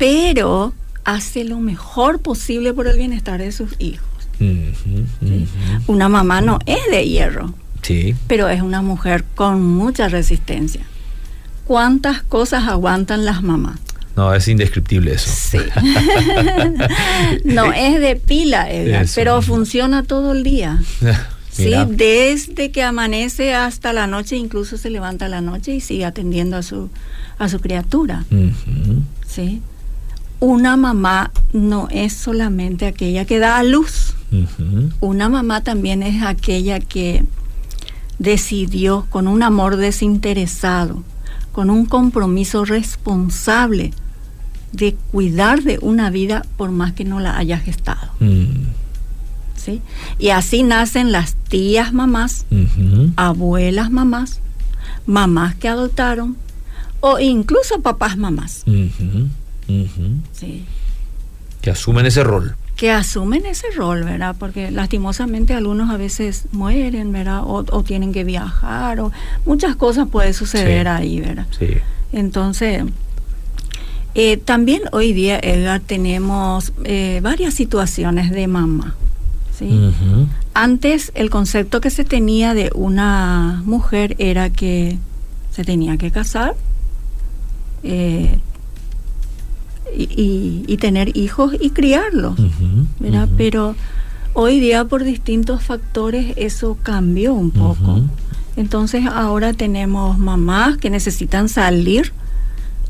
Pero 0.02 0.74
hace 1.04 1.44
lo 1.44 1.60
mejor 1.60 2.18
posible 2.18 2.72
por 2.72 2.88
el 2.88 2.98
bienestar 2.98 3.38
de 3.40 3.52
sus 3.52 3.76
hijos. 3.78 4.08
Una 5.86 6.08
mamá 6.08 6.40
no 6.40 6.58
es 6.66 6.80
de 6.90 7.06
hierro, 7.06 7.54
sí. 7.82 8.16
pero 8.26 8.48
es 8.48 8.62
una 8.62 8.82
mujer 8.82 9.22
con 9.36 9.62
mucha 9.62 10.08
resistencia. 10.08 10.80
¿Cuántas 11.68 12.24
cosas 12.24 12.66
aguantan 12.66 13.24
las 13.24 13.44
mamás? 13.44 13.78
No, 14.16 14.34
es 14.34 14.48
indescriptible 14.48 15.12
eso. 15.12 15.30
Sí. 15.30 15.58
no, 17.44 17.72
es 17.72 18.00
de 18.00 18.16
pila, 18.16 18.68
pero 19.14 19.40
funciona 19.40 20.02
todo 20.02 20.32
el 20.32 20.42
día. 20.42 20.82
Sí, 21.52 21.74
desde 21.86 22.70
que 22.70 22.82
amanece 22.82 23.52
hasta 23.52 23.92
la 23.92 24.06
noche, 24.06 24.36
incluso 24.36 24.78
se 24.78 24.88
levanta 24.88 25.28
la 25.28 25.42
noche 25.42 25.74
y 25.74 25.80
sigue 25.82 26.06
atendiendo 26.06 26.56
a 26.56 26.62
su, 26.62 26.88
a 27.38 27.50
su 27.50 27.60
criatura. 27.60 28.24
Sí 29.26 29.60
una 30.42 30.76
mamá 30.76 31.30
no 31.52 31.86
es 31.92 32.14
solamente 32.14 32.86
aquella 32.86 33.24
que 33.24 33.38
da 33.38 33.58
a 33.58 33.62
luz. 33.62 34.16
Una 34.98 35.28
mamá 35.28 35.62
también 35.62 36.02
es 36.02 36.24
aquella 36.24 36.80
que 36.80 37.24
decidió 38.18 39.06
con 39.08 39.28
un 39.28 39.44
amor 39.44 39.76
desinteresado, 39.76 41.04
con 41.52 41.70
un 41.70 41.86
compromiso 41.86 42.64
responsable 42.64 43.92
de 44.72 44.96
cuidar 45.12 45.62
de 45.62 45.78
una 45.80 46.10
vida 46.10 46.44
por 46.56 46.72
más 46.72 46.92
que 46.92 47.04
no 47.04 47.20
la 47.20 47.36
haya 47.36 47.58
gestado. 47.58 48.10
Mm. 48.18 48.64
¿Sí? 49.54 49.80
Y 50.18 50.30
así 50.30 50.64
nacen 50.64 51.12
las 51.12 51.36
tías 51.36 51.92
mamás, 51.92 52.46
abuelas 53.14 53.92
mamás, 53.92 54.40
mamás 55.06 55.54
que 55.54 55.68
adoptaron 55.68 56.36
o 56.98 57.20
incluso 57.20 57.80
papás 57.80 58.16
mamás. 58.16 58.64
Sí. 59.66 60.64
Que 61.60 61.70
asumen 61.70 62.06
ese 62.06 62.24
rol. 62.24 62.56
Que 62.76 62.90
asumen 62.90 63.46
ese 63.46 63.66
rol, 63.76 64.04
¿verdad? 64.04 64.34
Porque 64.38 64.70
lastimosamente 64.70 65.54
algunos 65.54 65.90
a 65.90 65.96
veces 65.96 66.46
mueren, 66.52 67.12
¿verdad? 67.12 67.42
O, 67.44 67.82
tienen 67.84 68.12
que 68.12 68.24
viajar, 68.24 69.00
o 69.00 69.12
muchas 69.46 69.76
cosas 69.76 70.08
pueden 70.08 70.34
suceder 70.34 70.88
ahí, 70.88 71.20
¿verdad? 71.20 71.46
Sí. 71.58 71.68
Entonces, 72.12 72.84
eh, 74.14 74.36
también 74.36 74.82
hoy 74.92 75.12
día, 75.12 75.38
Edgar, 75.42 75.80
tenemos 75.80 76.72
eh, 76.84 77.20
varias 77.22 77.54
situaciones 77.54 78.30
de 78.30 78.46
mamá. 78.46 78.94
¿sí? 79.56 79.70
Antes 80.54 81.12
el 81.14 81.30
concepto 81.30 81.80
que 81.80 81.90
se 81.90 82.04
tenía 82.04 82.52
de 82.52 82.70
una 82.74 83.62
mujer 83.64 84.16
era 84.18 84.50
que 84.50 84.98
se 85.50 85.64
tenía 85.64 85.96
que 85.96 86.10
casar, 86.10 86.54
eh, 87.82 88.38
y, 89.96 90.76
tener 90.78 91.16
hijos 91.16 91.54
y 91.60 91.70
criarlos, 91.70 92.34
Pero 93.36 93.74
hoy 94.34 94.60
día 94.60 94.84
por 94.84 95.04
distintos 95.04 95.62
factores 95.62 96.34
eso 96.36 96.76
cambió 96.82 97.34
un 97.34 97.50
poco. 97.50 98.02
Entonces 98.56 99.06
ahora 99.06 99.52
tenemos 99.52 100.18
mamás 100.18 100.76
que 100.76 100.90
necesitan 100.90 101.48
salir 101.48 102.12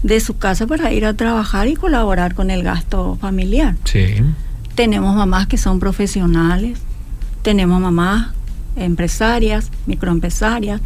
de 0.03 0.19
su 0.21 0.37
casa 0.37 0.67
para 0.67 0.93
ir 0.93 1.05
a 1.05 1.15
trabajar 1.15 1.69
y 1.69 1.75
colaborar 1.75 2.35
con 2.35 2.51
el 2.51 2.63
gasto 2.63 3.17
familiar. 3.21 3.77
Tenemos 4.75 5.15
mamás 5.15 5.47
que 5.47 5.59
son 5.59 5.79
profesionales, 5.79 6.79
tenemos 7.43 7.81
mamás 7.81 8.29
empresarias, 8.77 9.71
microempresarias, 9.87 10.81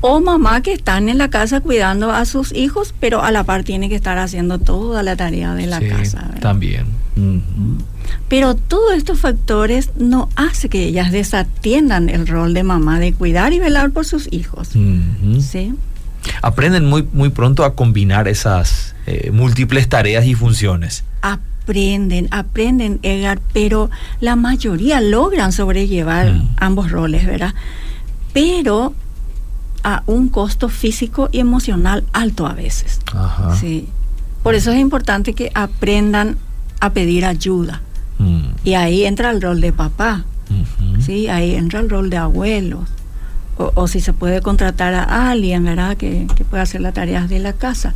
o 0.00 0.20
mamá 0.20 0.62
que 0.62 0.72
están 0.72 1.08
en 1.08 1.18
la 1.18 1.28
casa 1.28 1.60
cuidando 1.60 2.12
a 2.12 2.24
sus 2.24 2.52
hijos, 2.52 2.94
pero 3.00 3.22
a 3.22 3.30
la 3.30 3.44
par 3.44 3.64
tiene 3.64 3.88
que 3.88 3.94
estar 3.94 4.18
haciendo 4.18 4.58
toda 4.58 5.02
la 5.02 5.16
tarea 5.16 5.54
de 5.54 5.66
la 5.66 5.80
casa. 5.80 6.30
También. 6.40 6.86
Pero 8.28 8.54
todos 8.54 8.94
estos 8.94 9.20
factores 9.20 9.90
no 9.96 10.28
hace 10.36 10.68
que 10.68 10.84
ellas 10.84 11.12
desatiendan 11.12 12.08
el 12.08 12.26
rol 12.26 12.54
de 12.54 12.62
mamá 12.62 13.00
de 13.00 13.12
cuidar 13.12 13.52
y 13.52 13.58
velar 13.58 13.90
por 13.90 14.04
sus 14.04 14.30
hijos. 14.32 14.68
¿Sí? 15.40 15.74
Aprenden 16.42 16.86
muy, 16.86 17.06
muy 17.12 17.30
pronto 17.30 17.64
a 17.64 17.74
combinar 17.74 18.28
esas 18.28 18.94
eh, 19.06 19.30
múltiples 19.32 19.88
tareas 19.88 20.26
y 20.26 20.34
funciones. 20.34 21.04
Aprenden, 21.66 22.28
aprenden, 22.30 23.00
Edgar, 23.02 23.40
pero 23.52 23.90
la 24.20 24.36
mayoría 24.36 25.00
logran 25.00 25.50
sobrellevar 25.50 26.32
mm. 26.32 26.50
ambos 26.58 26.92
roles, 26.92 27.26
¿verdad? 27.26 27.54
Pero 28.32 28.94
a 29.82 30.04
un 30.06 30.28
costo 30.28 30.68
físico 30.68 31.28
y 31.32 31.40
emocional 31.40 32.04
alto 32.12 32.46
a 32.46 32.52
veces. 32.52 33.00
Sí. 33.58 33.88
Por 34.44 34.54
eso 34.54 34.70
es 34.70 34.78
importante 34.78 35.32
que 35.32 35.50
aprendan 35.54 36.38
a 36.78 36.90
pedir 36.90 37.24
ayuda. 37.24 37.82
Mm. 38.18 38.46
Y 38.62 38.74
ahí 38.74 39.04
entra 39.04 39.32
el 39.32 39.42
rol 39.42 39.60
de 39.60 39.72
papá. 39.72 40.24
Sí, 41.00 41.26
ahí 41.26 41.56
entra 41.56 41.80
el 41.80 41.90
rol 41.90 42.10
de 42.10 42.16
abuelos. 42.16 42.88
O, 43.56 43.88
si 43.88 44.00
se 44.00 44.12
puede 44.12 44.40
contratar 44.40 44.94
a 44.94 45.30
alguien, 45.30 45.64
¿verdad? 45.64 45.96
Que, 45.96 46.28
que 46.36 46.44
pueda 46.44 46.62
hacer 46.62 46.80
las 46.80 46.94
tareas 46.94 47.28
de 47.28 47.40
la 47.40 47.54
casa. 47.54 47.94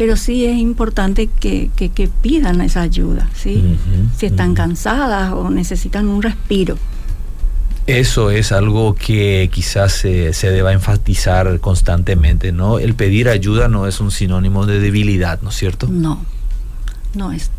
Pero 0.00 0.16
sí 0.16 0.46
es 0.46 0.56
importante 0.56 1.26
que, 1.26 1.68
que, 1.76 2.08
pidan 2.22 2.62
esa 2.62 2.80
ayuda, 2.80 3.28
¿sí? 3.34 3.76
si 4.16 4.24
están 4.24 4.54
cansadas 4.54 5.30
o 5.34 5.50
necesitan 5.50 6.08
un 6.08 6.22
respiro. 6.22 6.78
Eso 7.86 8.30
es 8.30 8.50
algo 8.50 8.94
que 8.94 9.50
quizás 9.52 9.92
se, 9.92 10.32
deba 10.40 10.72
enfatizar 10.72 11.60
constantemente, 11.60 12.50
¿no? 12.50 12.78
El 12.78 12.94
pedir 12.94 13.28
ayuda 13.28 13.68
no 13.68 13.86
es 13.86 14.00
un 14.00 14.10
sinónimo 14.10 14.64
de 14.64 14.80
debilidad, 14.80 15.42
¿no 15.42 15.50
es 15.50 15.56
cierto? 15.56 15.86
No, 15.86 16.24
no 17.12 17.32
es. 17.32 17.50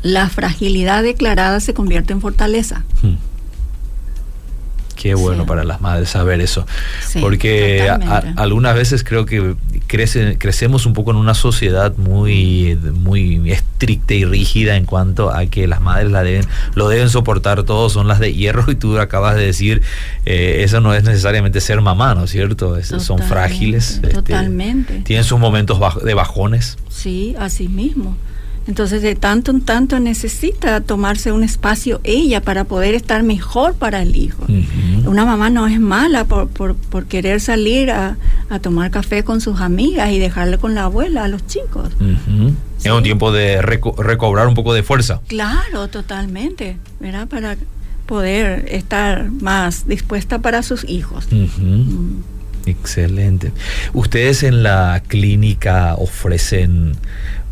La 0.00 0.30
fragilidad 0.30 1.02
declarada 1.02 1.60
se 1.60 1.74
convierte 1.74 2.14
en 2.14 2.22
fortaleza. 2.22 2.82
Hmm. 3.02 3.16
Qué 5.00 5.14
bueno 5.14 5.46
para 5.46 5.64
las 5.64 5.80
madres 5.80 6.10
saber 6.10 6.42
eso. 6.42 6.66
porque 7.20 7.90
algunas 8.36 8.74
veces 8.74 9.02
creo 9.02 9.24
que 9.24 9.56
crece, 9.90 10.38
crecemos 10.38 10.86
un 10.86 10.92
poco 10.92 11.10
en 11.10 11.16
una 11.16 11.34
sociedad 11.34 11.96
muy, 11.96 12.78
muy 12.94 13.50
estricta 13.50 14.14
y 14.14 14.24
rígida 14.24 14.76
en 14.76 14.84
cuanto 14.84 15.34
a 15.34 15.46
que 15.46 15.66
las 15.66 15.80
madres 15.80 16.12
la 16.12 16.22
deben, 16.22 16.46
lo 16.76 16.88
deben 16.88 17.10
soportar 17.10 17.64
todo, 17.64 17.90
son 17.90 18.06
las 18.06 18.20
de 18.20 18.32
hierro 18.32 18.70
y 18.70 18.76
tú 18.76 19.00
acabas 19.00 19.34
de 19.34 19.46
decir, 19.46 19.82
eh, 20.26 20.60
eso 20.64 20.80
no 20.80 20.94
es 20.94 21.02
necesariamente 21.02 21.60
ser 21.60 21.80
mamá, 21.80 22.14
¿no 22.14 22.24
es 22.24 22.30
cierto? 22.30 22.80
son 22.82 23.18
frágiles. 23.18 23.96
Este, 23.96 24.08
totalmente. 24.10 25.00
tienen 25.00 25.24
sus 25.24 25.40
momentos 25.40 25.80
de 26.04 26.14
bajones. 26.14 26.78
Sí, 26.88 27.34
así 27.36 27.66
mismo. 27.66 28.16
Entonces, 28.66 29.02
de 29.02 29.14
tanto 29.14 29.50
en 29.50 29.62
tanto 29.62 29.98
necesita 30.00 30.80
tomarse 30.80 31.32
un 31.32 31.42
espacio 31.42 32.00
ella 32.04 32.40
para 32.40 32.64
poder 32.64 32.94
estar 32.94 33.22
mejor 33.22 33.74
para 33.74 34.02
el 34.02 34.16
hijo. 34.16 34.44
Una 35.06 35.24
mamá 35.24 35.50
no 35.50 35.66
es 35.66 35.80
mala 35.80 36.24
por, 36.24 36.48
por, 36.48 37.06
querer 37.06 37.40
salir 37.40 37.90
a, 37.90 38.16
tomar 38.62 38.90
café 38.90 39.24
con 39.24 39.40
sus 39.40 39.60
amigas 39.60 40.10
y 40.10 40.18
dejarle 40.18 40.58
con 40.58 40.74
la 40.74 40.84
abuela 40.84 41.24
a 41.24 41.28
los 41.28 41.46
chicos. 41.46 41.90
Es 42.84 42.92
un 42.92 43.02
tiempo 43.02 43.32
de 43.32 43.60
recobrar 43.62 44.46
un 44.46 44.54
poco 44.54 44.74
de 44.74 44.82
fuerza. 44.82 45.20
Claro, 45.26 45.88
totalmente, 45.88 46.76
¿verdad? 47.00 47.28
Para 47.28 47.56
poder 48.06 48.66
estar 48.68 49.30
más 49.30 49.86
dispuesta 49.86 50.40
para 50.40 50.62
sus 50.62 50.84
hijos. 50.88 51.28
Mm. 51.30 52.39
Excelente. 52.66 53.52
Ustedes 53.94 54.42
en 54.42 54.62
la 54.62 55.02
clínica 55.06 55.94
ofrecen 55.94 56.94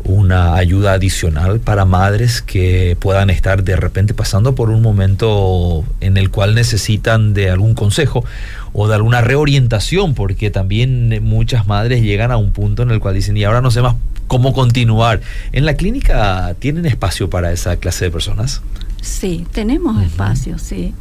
una 0.03 0.55
ayuda 0.55 0.93
adicional 0.93 1.59
para 1.59 1.83
madres 1.85 2.41
que 2.41 2.95
puedan 2.99 3.29
estar 3.29 3.63
de 3.63 3.75
repente 3.75 4.13
pasando 4.13 4.55
por 4.55 4.69
un 4.69 4.81
momento 4.81 5.83
en 5.99 6.17
el 6.17 6.29
cual 6.29 6.55
necesitan 6.55 7.33
de 7.33 7.49
algún 7.49 7.73
consejo 7.73 8.23
o 8.71 8.87
de 8.87 8.95
alguna 8.95 9.21
reorientación, 9.21 10.13
porque 10.13 10.51
también 10.51 11.23
muchas 11.23 11.67
madres 11.67 12.01
llegan 12.01 12.31
a 12.31 12.37
un 12.37 12.51
punto 12.51 12.83
en 12.83 12.91
el 12.91 12.99
cual 12.99 13.15
dicen, 13.15 13.35
y 13.35 13.43
ahora 13.43 13.61
no 13.61 13.71
sé 13.71 13.81
más 13.81 13.95
cómo 14.27 14.53
continuar. 14.53 15.21
¿En 15.51 15.65
la 15.65 15.73
clínica 15.73 16.55
tienen 16.59 16.85
espacio 16.85 17.29
para 17.29 17.51
esa 17.51 17.77
clase 17.77 18.05
de 18.05 18.11
personas? 18.11 18.61
Sí, 19.01 19.45
tenemos 19.51 20.01
espacio, 20.03 20.57
sí. 20.59 20.93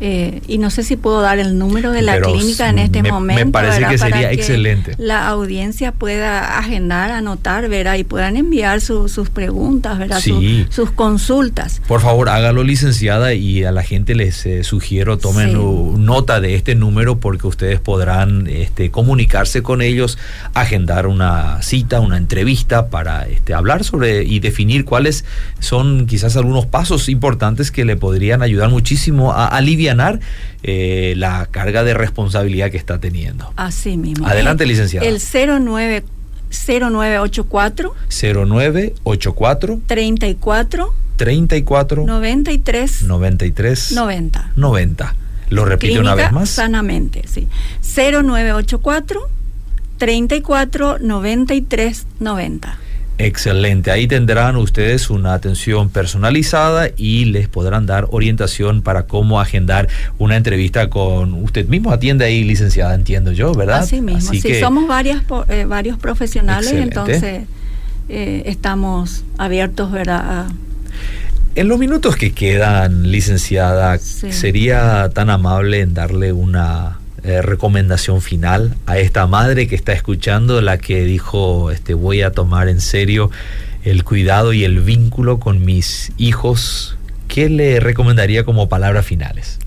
Eh, 0.00 0.42
y 0.46 0.58
no 0.58 0.70
sé 0.70 0.84
si 0.84 0.96
puedo 0.96 1.20
dar 1.20 1.40
el 1.40 1.58
número 1.58 1.90
de 1.90 2.02
la 2.02 2.20
clínica 2.20 2.68
en 2.68 2.78
este 2.78 3.02
momento. 3.02 3.44
Me 3.44 3.50
parece 3.50 3.84
que 3.84 3.98
sería 3.98 4.32
excelente. 4.32 4.94
la 4.96 5.26
audiencia 5.26 5.90
pueda 5.90 6.58
agendar, 6.58 7.10
anotar, 7.10 7.68
verá, 7.68 7.98
y 7.98 8.04
puedan 8.04 8.36
enviar 8.36 8.80
sus 8.80 9.30
preguntas, 9.30 9.98
verá, 9.98 10.20
sus 10.20 10.90
consultas. 10.92 11.82
Por 11.88 12.00
favor, 12.00 12.28
hágalo, 12.28 12.62
licenciada, 12.62 13.34
y 13.34 13.64
a 13.64 13.72
la 13.72 13.82
gente 13.82 14.14
les 14.14 14.46
eh, 14.46 14.62
sugiero 14.62 15.18
tomen 15.18 15.58
nota 16.04 16.40
de 16.40 16.54
este 16.54 16.74
número 16.74 17.18
porque 17.18 17.46
ustedes 17.46 17.80
podrán 17.80 18.46
este, 18.46 18.90
comunicarse 18.90 19.62
con 19.62 19.82
ellos, 19.82 20.18
agendar 20.54 21.06
una 21.06 21.60
cita, 21.62 22.00
una 22.00 22.18
entrevista 22.18 22.88
para 22.88 23.26
este, 23.26 23.52
hablar 23.52 23.82
sobre 23.82 24.24
y 24.24 24.38
definir 24.38 24.84
cuáles 24.84 25.24
son 25.58 26.06
quizás 26.06 26.36
algunos 26.36 26.66
pasos 26.66 27.08
importantes 27.08 27.70
que 27.70 27.84
le 27.84 27.96
podrían 27.96 28.42
ayudar 28.42 28.70
muchísimo 28.70 29.32
a 29.32 29.46
aliviar 29.46 29.87
eh, 30.62 31.14
la 31.16 31.46
carga 31.50 31.84
de 31.84 31.94
responsabilidad 31.94 32.70
que 32.70 32.76
está 32.76 32.98
teniendo. 33.00 33.52
Así 33.56 33.96
mismo. 33.96 34.26
Adelante, 34.26 34.66
licenciada. 34.66 35.06
El 35.06 35.20
09 35.20 36.04
0984 36.50 37.94
0984 38.08 39.80
34 39.86 40.94
34 41.16 42.06
93 42.06 43.02
93 43.02 43.92
90 43.92 44.52
90. 44.56 45.16
Lo 45.50 45.64
repito 45.64 46.00
una 46.00 46.14
vez 46.14 46.32
más. 46.32 46.50
Sanamente, 46.50 47.22
sí. 47.26 47.48
0984 47.82 49.20
34 49.98 50.98
93 51.00 52.06
90. 52.20 52.78
Excelente, 53.20 53.90
ahí 53.90 54.06
tendrán 54.06 54.54
ustedes 54.56 55.10
una 55.10 55.34
atención 55.34 55.90
personalizada 55.90 56.90
y 56.96 57.24
les 57.24 57.48
podrán 57.48 57.84
dar 57.84 58.06
orientación 58.10 58.80
para 58.80 59.06
cómo 59.06 59.40
agendar 59.40 59.88
una 60.18 60.36
entrevista 60.36 60.88
con 60.88 61.34
usted 61.34 61.66
mismo. 61.66 61.90
Atiende 61.90 62.24
ahí, 62.24 62.44
licenciada, 62.44 62.94
entiendo 62.94 63.32
yo, 63.32 63.52
¿verdad? 63.54 63.80
Así 63.80 64.00
mismo, 64.00 64.30
sí, 64.30 64.60
somos 64.60 64.86
varias, 64.86 65.24
eh, 65.48 65.64
varios 65.64 65.98
profesionales, 65.98 66.72
entonces 66.72 67.42
eh, 68.08 68.42
estamos 68.46 69.24
abiertos, 69.36 69.90
¿verdad? 69.90 70.46
En 71.56 71.66
los 71.66 71.76
minutos 71.80 72.14
que 72.14 72.32
quedan, 72.32 73.10
licenciada, 73.10 73.98
¿sería 73.98 75.10
tan 75.12 75.28
amable 75.28 75.80
en 75.80 75.92
darle 75.92 76.32
una 76.32 76.97
eh, 77.28 77.42
recomendación 77.42 78.22
final 78.22 78.76
a 78.86 78.98
esta 78.98 79.26
madre 79.26 79.68
que 79.68 79.74
está 79.74 79.92
escuchando, 79.92 80.60
la 80.60 80.78
que 80.78 81.04
dijo, 81.04 81.70
este, 81.70 81.94
voy 81.94 82.22
a 82.22 82.32
tomar 82.32 82.68
en 82.68 82.80
serio 82.80 83.30
el 83.84 84.04
cuidado 84.04 84.52
y 84.52 84.64
el 84.64 84.80
vínculo 84.80 85.38
con 85.38 85.64
mis 85.64 86.12
hijos? 86.18 86.96
¿Qué 87.26 87.48
le 87.48 87.80
recomendaría 87.80 88.44
como 88.44 88.68
palabras 88.68 89.06
finales? 89.06 89.58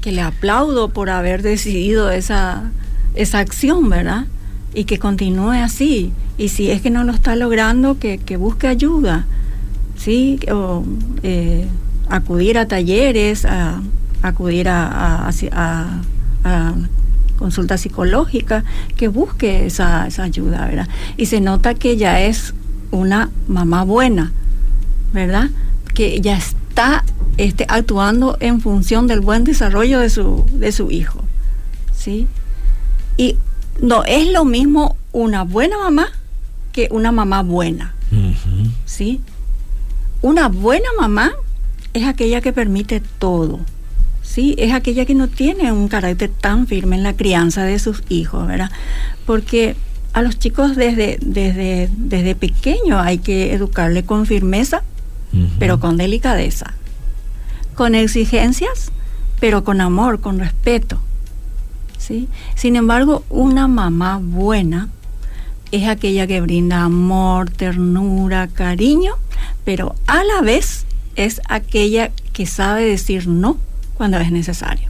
Que 0.00 0.12
le 0.12 0.22
aplaudo 0.22 0.88
por 0.88 1.10
haber 1.10 1.42
decidido 1.42 2.10
esa, 2.10 2.70
esa 3.14 3.38
acción, 3.38 3.88
¿verdad? 3.88 4.26
Y 4.74 4.84
que 4.84 4.98
continúe 4.98 5.52
así. 5.52 6.12
Y 6.38 6.48
si 6.48 6.70
es 6.70 6.80
que 6.80 6.90
no 6.90 7.04
lo 7.04 7.12
está 7.12 7.36
logrando, 7.36 7.98
que, 7.98 8.18
busque 8.36 8.66
ayuda, 8.66 9.26
¿sí? 9.96 10.40
O 10.50 10.84
eh, 11.22 11.66
acudir 12.08 12.56
a 12.56 12.66
talleres, 12.66 13.44
a, 13.44 13.82
acudir 14.22 14.68
a 14.68 15.30
consulta 17.40 17.78
psicológica, 17.78 18.64
que 18.96 19.08
busque 19.08 19.64
esa, 19.64 20.04
ayuda, 20.04 20.66
¿verdad? 20.66 20.88
Y 21.16 21.26
se 21.26 21.40
nota 21.40 21.74
que 21.74 21.96
ya 21.96 22.20
es 22.20 22.54
una 22.90 23.30
mamá 23.48 23.82
buena, 23.84 24.32
¿verdad? 25.14 25.48
Que 25.94 26.20
ya 26.20 26.36
está 26.36 27.02
este, 27.38 27.64
actuando 27.66 28.36
en 28.40 28.60
función 28.60 29.06
del 29.06 29.20
buen 29.20 29.44
desarrollo 29.44 30.00
de 30.00 30.10
su, 30.10 30.44
de 30.52 30.70
su 30.70 30.90
hijo, 30.90 31.24
¿sí? 31.96 32.28
Y 33.16 33.38
no 33.80 34.04
es 34.04 34.30
lo 34.30 34.44
mismo 34.44 34.96
una 35.12 35.42
buena 35.42 35.78
mamá 35.78 36.08
que 36.72 36.88
una 36.90 37.10
mamá 37.10 37.42
buena, 37.42 37.94
¿sí? 38.84 39.22
Una 40.20 40.48
buena 40.48 40.90
mamá 40.98 41.32
es 41.94 42.04
aquella 42.06 42.42
que 42.42 42.52
permite 42.52 43.00
todo, 43.18 43.60
¿sí? 44.30 44.54
Es 44.58 44.72
aquella 44.72 45.04
que 45.06 45.14
no 45.14 45.26
tiene 45.28 45.72
un 45.72 45.88
carácter 45.88 46.30
tan 46.30 46.68
firme 46.68 46.94
en 46.94 47.02
la 47.02 47.14
crianza 47.14 47.64
de 47.64 47.78
sus 47.80 48.04
hijos, 48.08 48.46
¿verdad? 48.46 48.70
Porque 49.26 49.74
a 50.12 50.22
los 50.22 50.38
chicos 50.38 50.76
desde, 50.76 51.18
desde, 51.20 51.90
desde 51.96 52.34
pequeño 52.36 53.00
hay 53.00 53.18
que 53.18 53.52
educarle 53.52 54.04
con 54.04 54.26
firmeza, 54.26 54.82
pero 55.60 55.78
con 55.78 55.96
delicadeza, 55.96 56.74
con 57.76 57.94
exigencias, 57.94 58.90
pero 59.38 59.62
con 59.62 59.80
amor, 59.80 60.20
con 60.20 60.40
respeto. 60.40 61.00
¿sí? 61.98 62.28
Sin 62.56 62.74
embargo, 62.74 63.24
una 63.30 63.68
mamá 63.68 64.20
buena 64.20 64.88
es 65.70 65.88
aquella 65.88 66.26
que 66.26 66.40
brinda 66.40 66.82
amor, 66.82 67.50
ternura, 67.50 68.48
cariño, 68.48 69.14
pero 69.64 69.94
a 70.08 70.24
la 70.24 70.40
vez 70.40 70.84
es 71.14 71.40
aquella 71.48 72.10
que 72.32 72.46
sabe 72.46 72.84
decir 72.84 73.28
no 73.28 73.56
cuando 74.00 74.16
es 74.16 74.32
necesario. 74.32 74.88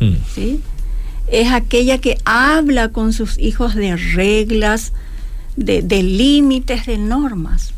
Hmm. 0.00 0.16
¿sí? 0.34 0.60
Es 1.28 1.50
aquella 1.50 1.96
que 1.96 2.18
habla 2.26 2.90
con 2.90 3.14
sus 3.14 3.38
hijos 3.38 3.74
de 3.74 3.96
reglas, 3.96 4.92
de, 5.56 6.02
límites, 6.02 6.84
de 6.84 6.98
normas. 6.98 7.72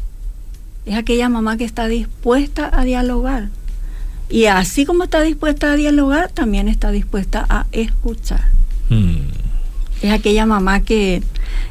Es 0.84 0.96
aquella 0.96 1.28
mamá 1.28 1.56
que 1.56 1.62
está 1.62 1.86
dispuesta 1.86 2.68
a 2.76 2.82
dialogar. 2.82 3.50
Y 4.28 4.46
así 4.46 4.84
como 4.84 5.04
está 5.04 5.20
dispuesta 5.20 5.70
a 5.70 5.76
dialogar, 5.76 6.32
también 6.32 6.66
está 6.66 6.90
dispuesta 6.90 7.46
a 7.48 7.66
escuchar. 7.70 8.48
Hmm. 8.88 9.18
Es 10.02 10.10
aquella 10.10 10.46
mamá 10.46 10.80
que, 10.80 11.22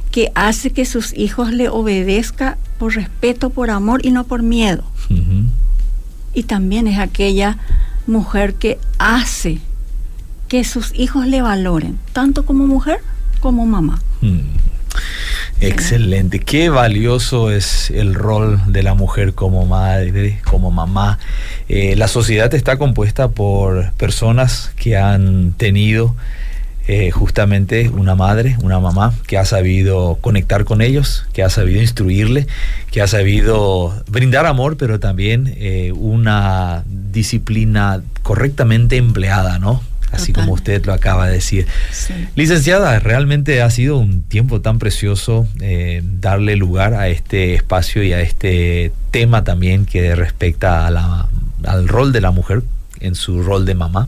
que 0.09 0.31
hace 0.35 0.69
que 0.69 0.85
sus 0.85 1.13
hijos 1.17 1.51
le 1.51 1.67
obedezcan 1.67 2.55
por 2.79 2.95
respeto, 2.95 3.49
por 3.49 3.71
amor 3.71 4.05
y 4.05 4.11
no 4.11 4.23
por 4.23 4.41
miedo. 4.41 4.85
Y 6.33 6.43
también 6.43 6.87
es 6.87 6.97
aquella 6.97 7.57
mujer 8.07 8.55
que 8.55 8.79
hace 8.97 9.59
que 10.47 10.63
sus 10.63 10.93
hijos 10.93 11.27
le 11.27 11.41
valoren, 11.41 11.97
tanto 12.13 12.45
como 12.45 12.67
mujer 12.67 12.99
como 13.39 13.65
mamá. 13.65 14.01
Hmm. 14.21 14.39
Excelente, 15.61 16.39
qué 16.39 16.69
valioso 16.69 17.49
es 17.49 17.89
el 17.89 18.13
rol 18.13 18.59
de 18.67 18.83
la 18.83 18.93
mujer 18.93 19.33
como 19.33 19.65
madre, 19.65 20.39
como 20.43 20.69
mamá. 20.69 21.17
Eh, 21.69 21.95
la 21.95 22.07
sociedad 22.07 22.53
está 22.53 22.77
compuesta 22.77 23.29
por 23.29 23.91
personas 23.93 24.71
que 24.75 24.97
han 24.97 25.53
tenido 25.53 26.15
eh, 26.87 27.09
justamente 27.09 27.89
una 27.89 28.13
madre, 28.15 28.57
una 28.61 28.79
mamá 28.79 29.13
que 29.25 29.39
ha 29.39 29.45
sabido 29.45 30.19
conectar 30.21 30.65
con 30.65 30.81
ellos, 30.81 31.25
que 31.33 31.41
ha 31.41 31.49
sabido 31.49 31.81
instruirle, 31.81 32.45
que 32.91 33.01
ha 33.01 33.07
sabido 33.07 34.03
brindar 34.07 34.45
amor, 34.45 34.77
pero 34.77 34.99
también 34.99 35.55
eh, 35.57 35.93
una 35.93 36.83
disciplina 37.15 38.03
correctamente 38.21 38.97
empleada, 38.97 39.57
¿no? 39.57 39.81
así 40.11 40.33
como 40.33 40.53
usted 40.53 40.85
lo 40.85 40.93
acaba 40.93 41.27
de 41.27 41.33
decir. 41.33 41.67
Licenciada, 42.35 42.99
realmente 42.99 43.61
ha 43.61 43.69
sido 43.69 43.97
un 43.97 44.23
tiempo 44.23 44.61
tan 44.61 44.79
precioso 44.79 45.47
eh, 45.59 46.01
darle 46.03 46.55
lugar 46.55 46.93
a 46.93 47.09
este 47.09 47.53
espacio 47.53 48.03
y 48.03 48.13
a 48.13 48.21
este 48.21 48.91
tema 49.11 49.43
también 49.43 49.85
que 49.85 50.15
respecta 50.15 50.87
a 50.87 50.91
la, 50.91 51.27
al 51.65 51.87
rol 51.87 52.11
de 52.11 52.21
la 52.21 52.31
mujer 52.31 52.63
en 52.99 53.15
su 53.15 53.43
rol 53.43 53.65
de 53.65 53.75
mamá. 53.75 54.07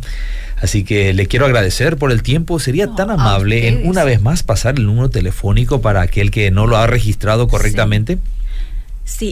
Así 0.59 0.83
que 0.83 1.13
le 1.13 1.27
quiero 1.27 1.45
agradecer 1.45 1.97
por 1.97 2.11
el 2.11 2.23
tiempo. 2.23 2.57
Sería 2.59 2.95
tan 2.95 3.11
amable 3.11 3.67
en 3.67 3.87
una 3.87 4.03
vez 4.03 4.21
más 4.21 4.41
pasar 4.41 4.77
el 4.77 4.85
número 4.85 5.09
telefónico 5.09 5.81
para 5.81 6.01
aquel 6.01 6.31
que 6.31 6.49
no 6.49 6.65
lo 6.65 6.77
ha 6.77 6.87
registrado 6.87 7.47
correctamente. 7.47 8.15
Sí. 8.15 8.21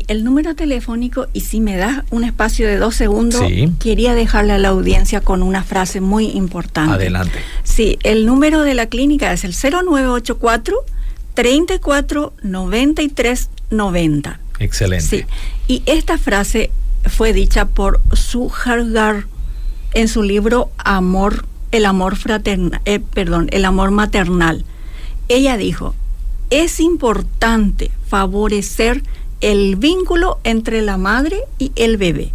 El 0.07 0.23
número 0.23 0.55
telefónico, 0.55 1.27
y 1.33 1.41
si 1.41 1.59
me 1.59 1.77
das 1.77 2.03
un 2.09 2.23
espacio 2.23 2.67
de 2.67 2.77
dos 2.77 2.95
segundos, 2.95 3.43
quería 3.79 4.15
dejarle 4.15 4.53
a 4.53 4.57
la 4.57 4.69
audiencia 4.69 5.21
con 5.21 5.43
una 5.43 5.63
frase 5.63 6.01
muy 6.01 6.27
importante. 6.31 6.93
Adelante. 6.93 7.39
Sí, 7.63 7.99
el 8.03 8.25
número 8.25 8.61
de 8.61 8.73
la 8.73 8.87
clínica 8.87 9.31
es 9.31 9.43
el 9.43 9.53
0984 9.53 10.75
34 11.33 12.33
93 12.41 13.49
90. 13.69 14.39
Excelente. 14.59 15.05
Sí, 15.05 15.25
y 15.67 15.83
esta 15.85 16.17
frase 16.17 16.71
fue 17.05 17.33
dicha 17.33 17.65
por 17.65 18.01
Su 18.13 18.51
Hargar 18.63 19.25
en 19.93 20.07
su 20.07 20.23
libro 20.23 20.71
Amor, 20.77 21.45
el 21.71 21.85
amor 21.85 22.15
fraternal, 22.15 22.81
eh, 22.85 22.99
perdón, 22.99 23.49
el 23.51 23.65
amor 23.65 23.91
maternal. 23.91 24.65
Ella 25.27 25.57
dijo, 25.57 25.95
es 26.49 26.79
importante 26.79 27.91
favorecer 28.07 29.03
el 29.45 29.75
vínculo 29.75 30.39
entre 30.43 30.81
la 30.81 30.97
madre 30.97 31.37
y 31.59 31.71
el 31.75 31.97
bebé, 31.97 32.31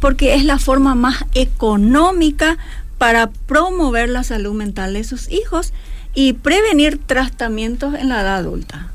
porque 0.00 0.34
es 0.34 0.44
la 0.44 0.58
forma 0.58 0.94
más 0.94 1.26
económica 1.34 2.56
para 2.96 3.28
promover 3.28 4.08
la 4.08 4.24
salud 4.24 4.54
mental 4.54 4.94
de 4.94 5.04
sus 5.04 5.30
hijos 5.30 5.74
y 6.14 6.32
prevenir 6.32 6.98
tratamientos 7.04 7.94
en 7.94 8.08
la 8.08 8.22
edad 8.22 8.36
adulta. 8.36 8.88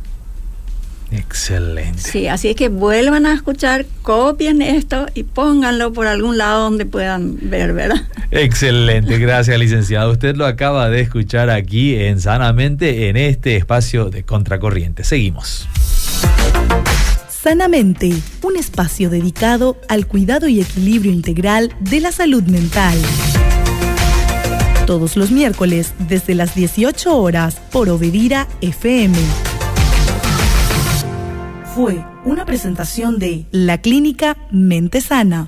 Excelente. 1.11 1.99
Sí, 1.99 2.27
así 2.27 2.47
es 2.47 2.55
que 2.55 2.69
vuelvan 2.69 3.27
a 3.27 3.35
escuchar, 3.35 3.85
copien 4.01 4.63
esto 4.63 5.05
y 5.13 5.21
pónganlo 5.21 5.93
por 5.93 6.07
algún 6.07 6.39
lado 6.39 6.63
donde 6.63 6.87
puedan 6.87 7.37
ver, 7.43 7.73
¿verdad? 7.73 8.01
Excelente, 8.31 9.19
gracias 9.19 9.59
licenciado. 9.59 10.11
Usted 10.11 10.35
lo 10.35 10.47
acaba 10.47 10.89
de 10.89 11.01
escuchar 11.01 11.51
aquí 11.51 11.95
en 11.95 12.19
Sanamente 12.21 13.09
en 13.09 13.17
este 13.17 13.55
espacio 13.55 14.09
de 14.09 14.23
Contracorriente. 14.23 15.03
Seguimos. 15.03 15.67
Sanamente, 17.41 18.13
un 18.43 18.55
espacio 18.55 19.09
dedicado 19.09 19.75
al 19.89 20.05
cuidado 20.05 20.47
y 20.47 20.61
equilibrio 20.61 21.11
integral 21.11 21.75
de 21.79 21.99
la 21.99 22.11
salud 22.11 22.43
mental. 22.43 22.95
Todos 24.85 25.17
los 25.17 25.31
miércoles 25.31 25.95
desde 26.07 26.35
las 26.35 26.53
18 26.53 27.17
horas 27.17 27.59
por 27.71 27.89
Obedira 27.89 28.47
FM 28.61 29.17
fue 31.73 32.05
una 32.25 32.45
presentación 32.45 33.17
de 33.17 33.47
la 33.49 33.79
clínica 33.79 34.37
Mente 34.51 35.01
Sana. 35.01 35.47